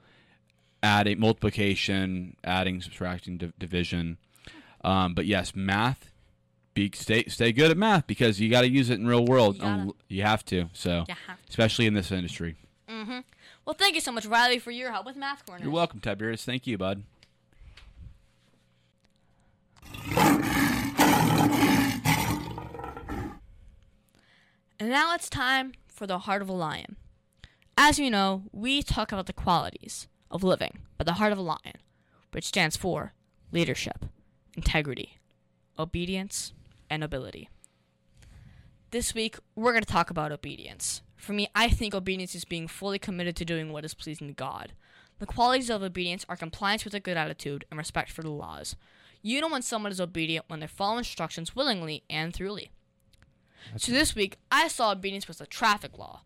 adding 0.84 1.20
multiplication, 1.20 2.36
adding, 2.44 2.82
subtracting, 2.82 3.38
div- 3.38 3.58
division. 3.58 4.18
Um, 4.84 5.14
but 5.14 5.26
yes, 5.26 5.56
math. 5.56 6.12
Be 6.74 6.92
stay 6.94 7.24
stay 7.26 7.52
good 7.52 7.72
at 7.72 7.78
math 7.78 8.06
because 8.06 8.40
you 8.40 8.52
got 8.52 8.62
to 8.62 8.70
use 8.70 8.92
it 8.92 9.00
in 9.00 9.08
real 9.08 9.26
world. 9.26 9.58
You. 9.58 9.64
Um, 9.64 9.94
you 10.10 10.22
have 10.22 10.46
to. 10.46 10.70
So 10.74 11.06
especially 11.50 11.88
in 11.88 11.96
this 11.96 12.12
industry. 12.12 12.56
Mm-hmm. 12.88 13.20
Well, 13.66 13.74
thank 13.74 13.96
you 13.96 14.02
so 14.02 14.12
much, 14.12 14.26
Riley, 14.26 14.60
for 14.60 14.72
your 14.72 14.92
help 14.92 15.06
with 15.06 15.16
math 15.16 15.46
Corner. 15.46 15.64
You're 15.64 15.74
welcome, 15.74 16.00
Tiberius. 16.00 16.46
Thank 16.46 16.68
you, 16.68 16.78
bud. 16.78 17.04
And 24.80 24.90
now 24.90 25.16
it's 25.16 25.30
time 25.30 25.72
for 25.88 26.06
the 26.06 26.20
heart 26.20 26.44
of 26.44 26.50
a 26.50 26.54
lion. 26.54 26.98
As 27.76 27.98
you 27.98 28.12
know, 28.12 28.44
we 28.52 28.84
talk 28.84 29.12
about 29.12 29.26
the 29.26 29.34
qualities 29.34 30.08
of 30.30 30.44
living 30.44 30.80
by 31.00 31.04
the 31.04 31.14
heart 31.14 31.32
of 31.32 31.40
a 31.40 31.42
lion, 31.42 31.78
which 32.32 32.46
stands 32.46 32.78
for 32.78 33.14
leadership, 33.52 34.06
integrity, 34.56 35.18
obedience, 35.80 36.54
and 36.92 37.04
ability. 37.04 37.50
This 38.92 39.16
week, 39.16 39.38
we're 39.56 39.72
going 39.72 39.84
to 39.84 39.92
talk 39.92 40.12
about 40.12 40.32
obedience. 40.32 41.02
For 41.16 41.34
me, 41.34 41.48
I 41.56 41.70
think 41.70 41.96
obedience 41.96 42.36
is 42.36 42.46
being 42.46 42.68
fully 42.68 43.00
committed 43.00 43.36
to 43.38 43.46
doing 43.46 43.72
what 43.72 43.84
is 43.84 43.96
pleasing 43.96 44.28
to 44.28 44.34
God. 44.34 44.74
The 45.18 45.26
qualities 45.26 45.72
of 45.72 45.82
obedience 45.82 46.24
are 46.30 46.38
compliance 46.38 46.86
with 46.86 46.94
a 46.94 47.00
good 47.00 47.18
attitude 47.18 47.66
and 47.72 47.80
respect 47.80 48.12
for 48.12 48.22
the 48.22 48.30
laws. 48.30 48.76
You 49.24 49.42
know 49.42 49.50
when 49.50 49.64
someone 49.64 49.92
is 49.92 50.00
obedient 50.00 50.46
when 50.48 50.60
they 50.60 50.68
follow 50.68 51.00
instructions 51.00 51.56
willingly 51.56 52.04
and 52.08 52.32
thoroughly. 52.32 52.70
So 53.76 53.92
this 53.92 54.16
week, 54.16 54.38
I 54.52 54.68
saw 54.68 54.92
obedience 54.92 55.28
was 55.28 55.42
a 55.42 55.46
traffic 55.46 55.98
law. 55.98 56.22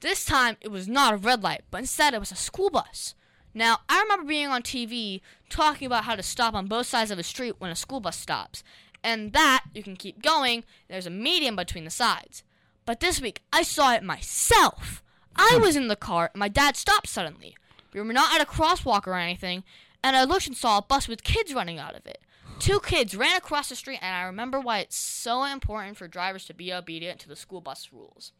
This 0.00 0.24
time, 0.24 0.56
it 0.60 0.68
was 0.68 0.86
not 0.88 1.14
a 1.14 1.16
red 1.16 1.42
light, 1.42 1.62
but 1.70 1.78
instead 1.78 2.14
it 2.14 2.20
was 2.20 2.32
a 2.32 2.36
school 2.36 2.70
bus. 2.70 3.14
Now, 3.54 3.80
I 3.88 4.02
remember 4.02 4.26
being 4.26 4.48
on 4.48 4.62
TV 4.62 5.22
talking 5.48 5.86
about 5.86 6.04
how 6.04 6.14
to 6.14 6.22
stop 6.22 6.54
on 6.54 6.66
both 6.66 6.86
sides 6.86 7.10
of 7.10 7.18
a 7.18 7.22
street 7.22 7.54
when 7.58 7.70
a 7.70 7.76
school 7.76 8.00
bus 8.00 8.18
stops, 8.18 8.62
and 9.02 9.32
that 9.32 9.64
you 9.72 9.82
can 9.82 9.96
keep 9.96 10.22
going, 10.22 10.64
there's 10.88 11.06
a 11.06 11.10
median 11.10 11.56
between 11.56 11.84
the 11.84 11.90
sides. 11.90 12.42
But 12.84 13.00
this 13.00 13.20
week, 13.20 13.42
I 13.52 13.62
saw 13.62 13.94
it 13.94 14.02
myself. 14.02 15.02
I 15.34 15.54
hmm. 15.56 15.62
was 15.62 15.76
in 15.76 15.88
the 15.88 15.96
car, 15.96 16.30
and 16.34 16.40
my 16.40 16.48
dad 16.48 16.76
stopped 16.76 17.08
suddenly. 17.08 17.56
We 17.94 18.00
were 18.00 18.12
not 18.12 18.34
at 18.34 18.42
a 18.42 18.50
crosswalk 18.50 19.06
or 19.06 19.14
anything, 19.14 19.64
and 20.04 20.16
I 20.16 20.24
looked 20.24 20.46
and 20.46 20.56
saw 20.56 20.78
a 20.78 20.82
bus 20.82 21.08
with 21.08 21.24
kids 21.24 21.54
running 21.54 21.78
out 21.78 21.94
of 21.94 22.06
it. 22.06 22.20
Two 22.58 22.80
kids 22.80 23.14
ran 23.14 23.36
across 23.36 23.68
the 23.68 23.76
street, 23.76 23.98
and 24.02 24.14
I 24.14 24.22
remember 24.24 24.58
why 24.58 24.80
it's 24.80 24.96
so 24.96 25.44
important 25.44 25.96
for 25.96 26.08
drivers 26.08 26.46
to 26.46 26.54
be 26.54 26.72
obedient 26.72 27.20
to 27.20 27.28
the 27.28 27.36
school 27.36 27.60
bus 27.60 27.90
rules. 27.92 28.32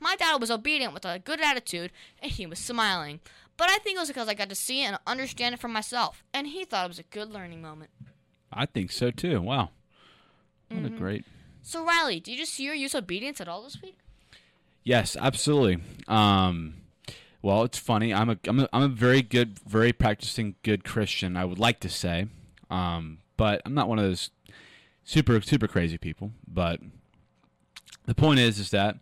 My 0.00 0.16
dad 0.16 0.40
was 0.40 0.50
obedient 0.50 0.94
with 0.94 1.04
a 1.04 1.18
good 1.18 1.40
attitude, 1.40 1.90
and 2.22 2.30
he 2.32 2.46
was 2.46 2.58
smiling. 2.58 3.20
But 3.56 3.70
I 3.70 3.78
think 3.78 3.96
it 3.96 4.00
was 4.00 4.08
because 4.08 4.28
I 4.28 4.34
got 4.34 4.48
to 4.48 4.54
see 4.54 4.80
and 4.80 4.98
understand 5.06 5.54
it 5.54 5.60
for 5.60 5.68
myself, 5.68 6.22
and 6.32 6.46
he 6.46 6.64
thought 6.64 6.86
it 6.86 6.88
was 6.88 6.98
a 6.98 7.02
good 7.04 7.30
learning 7.30 7.60
moment. 7.62 7.90
I 8.52 8.66
think 8.66 8.90
so 8.92 9.10
too. 9.10 9.40
Wow. 9.40 9.70
What 10.68 10.80
Mm-hmm. 10.82 10.94
a 10.94 10.98
great. 10.98 11.24
So, 11.62 11.84
Riley, 11.84 12.20
did 12.20 12.38
you 12.38 12.46
see 12.46 12.64
your 12.64 12.74
use 12.74 12.94
obedience 12.94 13.40
at 13.40 13.48
all 13.48 13.62
this 13.62 13.80
week? 13.82 13.98
Yes, 14.82 15.16
absolutely. 15.18 15.78
Um, 16.08 16.74
well, 17.42 17.62
it's 17.64 17.78
funny. 17.78 18.12
I'm 18.14 18.30
a, 18.30 18.38
I'm 18.46 18.60
a 18.60 18.68
I'm 18.72 18.82
a 18.82 18.88
very 18.88 19.22
good, 19.22 19.58
very 19.60 19.92
practicing 19.92 20.54
good 20.62 20.84
Christian. 20.84 21.36
I 21.36 21.44
would 21.44 21.58
like 21.58 21.80
to 21.80 21.88
say, 21.88 22.26
um, 22.70 23.18
but 23.36 23.62
I'm 23.64 23.74
not 23.74 23.88
one 23.88 23.98
of 23.98 24.04
those 24.04 24.30
super 25.04 25.40
super 25.40 25.68
crazy 25.68 25.98
people. 25.98 26.32
But 26.46 26.80
the 28.06 28.14
point 28.14 28.40
is, 28.40 28.58
is 28.58 28.70
that 28.70 28.96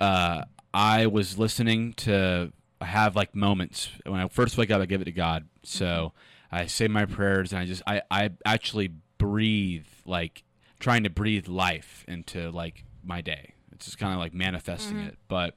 uh, 0.00 0.42
I 0.72 1.06
was 1.06 1.38
listening 1.38 1.92
to 1.94 2.52
I 2.80 2.86
have 2.86 3.16
like 3.16 3.34
moments 3.34 3.90
when 4.04 4.20
I 4.20 4.28
first 4.28 4.56
wake 4.56 4.70
up, 4.70 4.80
I 4.80 4.86
give 4.86 5.00
it 5.00 5.06
to 5.06 5.12
God. 5.12 5.46
So 5.62 6.12
I 6.50 6.66
say 6.66 6.88
my 6.88 7.06
prayers, 7.06 7.52
and 7.52 7.60
I 7.60 7.66
just 7.66 7.82
I 7.86 8.02
I 8.10 8.30
actually 8.44 8.92
breathe 9.18 9.86
like 10.04 10.44
trying 10.78 11.02
to 11.04 11.10
breathe 11.10 11.48
life 11.48 12.04
into 12.08 12.50
like 12.50 12.84
my 13.02 13.20
day. 13.20 13.54
It's 13.72 13.86
just 13.86 13.98
kind 13.98 14.12
of 14.12 14.18
like 14.18 14.34
manifesting 14.34 14.98
it. 14.98 15.18
But 15.28 15.54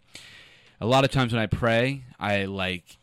a 0.80 0.86
lot 0.86 1.04
of 1.04 1.12
times 1.12 1.34
when 1.34 1.42
I 1.42 1.48
pray, 1.48 2.04
I 2.20 2.46
like 2.46 2.98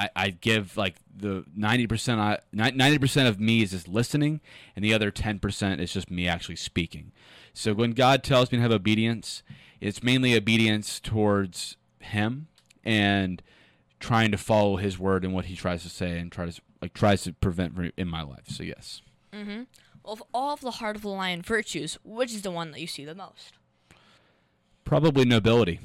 I, 0.00 0.08
I 0.16 0.30
give 0.30 0.76
like 0.76 0.96
the 1.14 1.44
ninety 1.54 1.86
percent 1.86 2.20
I 2.20 2.38
ninety 2.52 2.98
percent 2.98 3.28
of 3.28 3.38
me 3.38 3.62
is 3.62 3.72
just 3.72 3.86
listening, 3.88 4.40
and 4.74 4.84
the 4.84 4.94
other 4.94 5.10
ten 5.10 5.38
percent 5.38 5.80
is 5.80 5.92
just 5.92 6.10
me 6.10 6.26
actually 6.26 6.56
speaking. 6.56 7.12
So 7.52 7.74
when 7.74 7.92
God 7.92 8.22
tells 8.22 8.50
me 8.50 8.56
to 8.58 8.62
have 8.62 8.72
obedience, 8.72 9.42
it's 9.80 10.02
mainly 10.02 10.34
obedience 10.36 11.00
towards 11.00 11.76
Him 11.98 12.48
and 12.84 13.42
trying 13.98 14.30
to 14.30 14.38
follow 14.38 14.76
His 14.76 14.98
word 14.98 15.24
and 15.24 15.34
what 15.34 15.46
He 15.46 15.56
tries 15.56 15.82
to 15.82 15.90
say 15.90 16.18
and 16.18 16.32
try 16.32 16.46
to 16.48 16.60
like 16.80 16.94
tries 16.94 17.22
to 17.24 17.32
prevent 17.34 17.92
in 17.96 18.08
my 18.08 18.22
life. 18.22 18.48
So 18.48 18.62
yes, 18.62 19.02
Of 20.04 20.22
all 20.32 20.54
of 20.54 20.60
the 20.60 20.70
heart 20.70 20.96
of 20.96 21.02
the 21.02 21.08
lion 21.10 21.42
virtues, 21.42 21.98
which 22.04 22.32
is 22.32 22.40
the 22.42 22.50
one 22.50 22.70
that 22.70 22.80
you 22.80 22.86
see 22.86 23.04
the 23.04 23.14
most? 23.14 23.54
probably 24.84 25.24
nobility. 25.24 25.78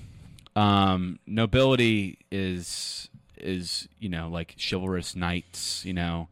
Um, 0.55 1.19
nobility 1.27 2.17
is 2.31 3.09
is 3.37 3.87
you 3.99 4.09
know 4.09 4.29
like 4.29 4.55
chivalrous 4.59 5.15
knights. 5.15 5.85
You 5.85 5.93
know, 5.93 6.27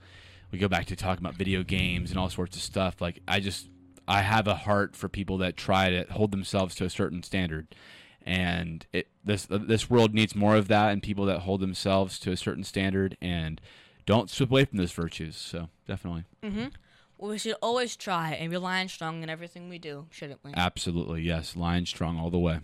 we 0.51 0.59
go 0.59 0.67
back 0.67 0.85
to 0.87 0.95
talking 0.95 1.23
about 1.23 1.37
video 1.37 1.63
games 1.63 2.09
and 2.09 2.19
all 2.19 2.29
sorts 2.29 2.55
of 2.55 2.61
stuff. 2.61 3.01
Like 3.01 3.19
I 3.27 3.39
just 3.39 3.67
I 4.07 4.21
have 4.21 4.47
a 4.47 4.55
heart 4.55 4.95
for 4.95 5.09
people 5.09 5.37
that 5.39 5.57
try 5.57 5.89
to 5.89 6.05
hold 6.11 6.31
themselves 6.31 6.75
to 6.75 6.85
a 6.85 6.89
certain 6.89 7.23
standard, 7.23 7.67
and 8.25 8.85
it 8.93 9.07
this 9.23 9.47
uh, 9.49 9.59
this 9.61 9.89
world 9.89 10.13
needs 10.13 10.35
more 10.35 10.55
of 10.55 10.67
that 10.67 10.91
and 10.91 11.01
people 11.01 11.25
that 11.25 11.39
hold 11.39 11.61
themselves 11.61 12.19
to 12.19 12.31
a 12.31 12.37
certain 12.37 12.63
standard 12.63 13.17
and 13.21 13.61
don't 14.05 14.29
slip 14.29 14.51
away 14.51 14.65
from 14.65 14.77
those 14.77 14.91
virtues. 14.91 15.37
So 15.37 15.69
definitely, 15.87 16.25
mm-hmm. 16.43 16.67
We 17.17 17.37
should 17.37 17.55
always 17.61 17.95
try 17.95 18.33
and 18.33 18.51
be 18.51 18.57
lion 18.57 18.89
strong 18.89 19.23
in 19.23 19.29
everything 19.29 19.69
we 19.69 19.79
do, 19.79 20.07
shouldn't 20.09 20.43
we? 20.43 20.51
absolutely 20.55 21.21
yes, 21.21 21.55
lion 21.55 21.85
strong 21.85 22.19
all 22.19 22.29
the 22.29 22.39
way. 22.39 22.59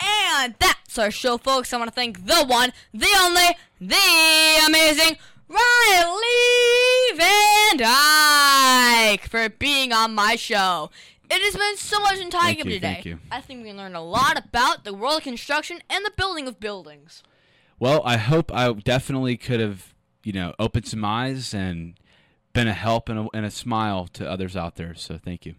And 0.00 0.54
that's 0.58 0.98
our 0.98 1.10
show, 1.10 1.38
folks. 1.38 1.72
I 1.72 1.78
want 1.78 1.88
to 1.88 1.94
thank 1.94 2.26
the 2.26 2.44
one, 2.44 2.72
the 2.92 3.08
only, 3.20 3.56
the 3.80 4.64
amazing 4.66 5.16
Riley 5.48 7.16
Van 7.16 7.76
Dyke 7.76 9.28
for 9.28 9.48
being 9.48 9.92
on 9.92 10.14
my 10.14 10.36
show. 10.36 10.90
It 11.30 11.42
has 11.42 11.56
been 11.56 11.76
so 11.76 12.00
much 12.00 12.18
fun 12.18 12.30
talking 12.30 12.58
you 12.58 12.64
today. 12.64 12.78
thank 12.94 13.04
you. 13.04 13.18
I 13.30 13.40
think 13.40 13.64
we 13.64 13.72
learned 13.72 13.96
a 13.96 14.00
lot 14.00 14.38
about 14.38 14.84
the 14.84 14.94
world 14.94 15.18
of 15.18 15.22
construction 15.24 15.80
and 15.90 16.04
the 16.04 16.12
building 16.16 16.46
of 16.46 16.60
buildings. 16.60 17.22
Well, 17.78 18.02
I 18.04 18.16
hope 18.16 18.52
I 18.54 18.72
definitely 18.72 19.36
could 19.36 19.60
have, 19.60 19.92
you 20.22 20.32
know, 20.32 20.54
opened 20.58 20.86
some 20.86 21.04
eyes 21.04 21.52
and 21.52 21.94
been 22.52 22.68
a 22.68 22.72
help 22.72 23.08
and 23.08 23.18
a, 23.18 23.28
and 23.34 23.44
a 23.44 23.50
smile 23.50 24.06
to 24.14 24.28
others 24.28 24.56
out 24.56 24.76
there. 24.76 24.94
So 24.94 25.18
thank 25.18 25.44
you. 25.44 25.54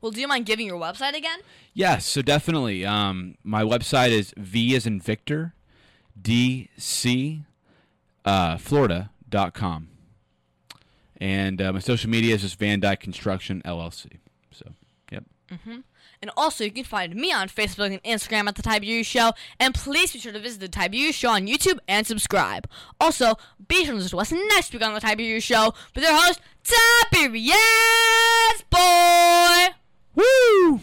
Well, 0.00 0.12
do 0.12 0.20
you 0.20 0.28
mind 0.28 0.46
giving 0.46 0.66
your 0.66 0.78
website 0.78 1.16
again? 1.16 1.38
Yes, 1.74 2.06
so 2.06 2.22
definitely. 2.22 2.84
Um, 2.84 3.36
my 3.42 3.62
website 3.62 4.10
is 4.10 4.32
V 4.36 4.74
as 4.76 4.86
in 4.86 5.00
Victor, 5.00 5.54
DC, 6.20 7.44
uh, 8.24 8.56
Florida.com. 8.56 9.88
And 11.18 11.62
uh, 11.62 11.72
my 11.72 11.78
social 11.78 12.10
media 12.10 12.34
is 12.34 12.42
just 12.42 12.58
Van 12.58 12.80
Dyke 12.80 13.00
Construction 13.00 13.62
LLC. 13.64 14.18
So, 14.52 14.72
yep. 15.10 15.24
And 16.22 16.30
also, 16.36 16.64
you 16.64 16.70
can 16.70 16.84
find 16.84 17.14
me 17.14 17.32
on 17.32 17.48
Facebook 17.48 17.92
and 17.92 18.02
Instagram 18.02 18.48
at 18.48 18.54
The 18.54 18.62
Tiberius 18.62 19.06
Show. 19.06 19.32
And 19.60 19.74
please 19.74 20.12
be 20.12 20.18
sure 20.18 20.32
to 20.32 20.38
visit 20.38 20.60
The 20.60 20.68
Tiberius 20.68 21.14
Show 21.16 21.30
on 21.30 21.46
YouTube 21.46 21.78
and 21.88 22.06
subscribe. 22.06 22.68
Also, 23.00 23.36
be 23.68 23.84
sure 23.84 23.94
to 23.94 23.94
listen 23.94 24.08
to 24.10 24.18
us 24.18 24.32
next 24.32 24.72
week 24.72 24.82
on 24.84 24.94
The 24.94 25.00
Tiberius 25.00 25.44
Show 25.44 25.74
with 25.94 26.04
your 26.04 26.16
host, 26.16 26.40
Tiberius 26.66 28.62
boy. 28.70 29.74
Woo! 30.16 30.80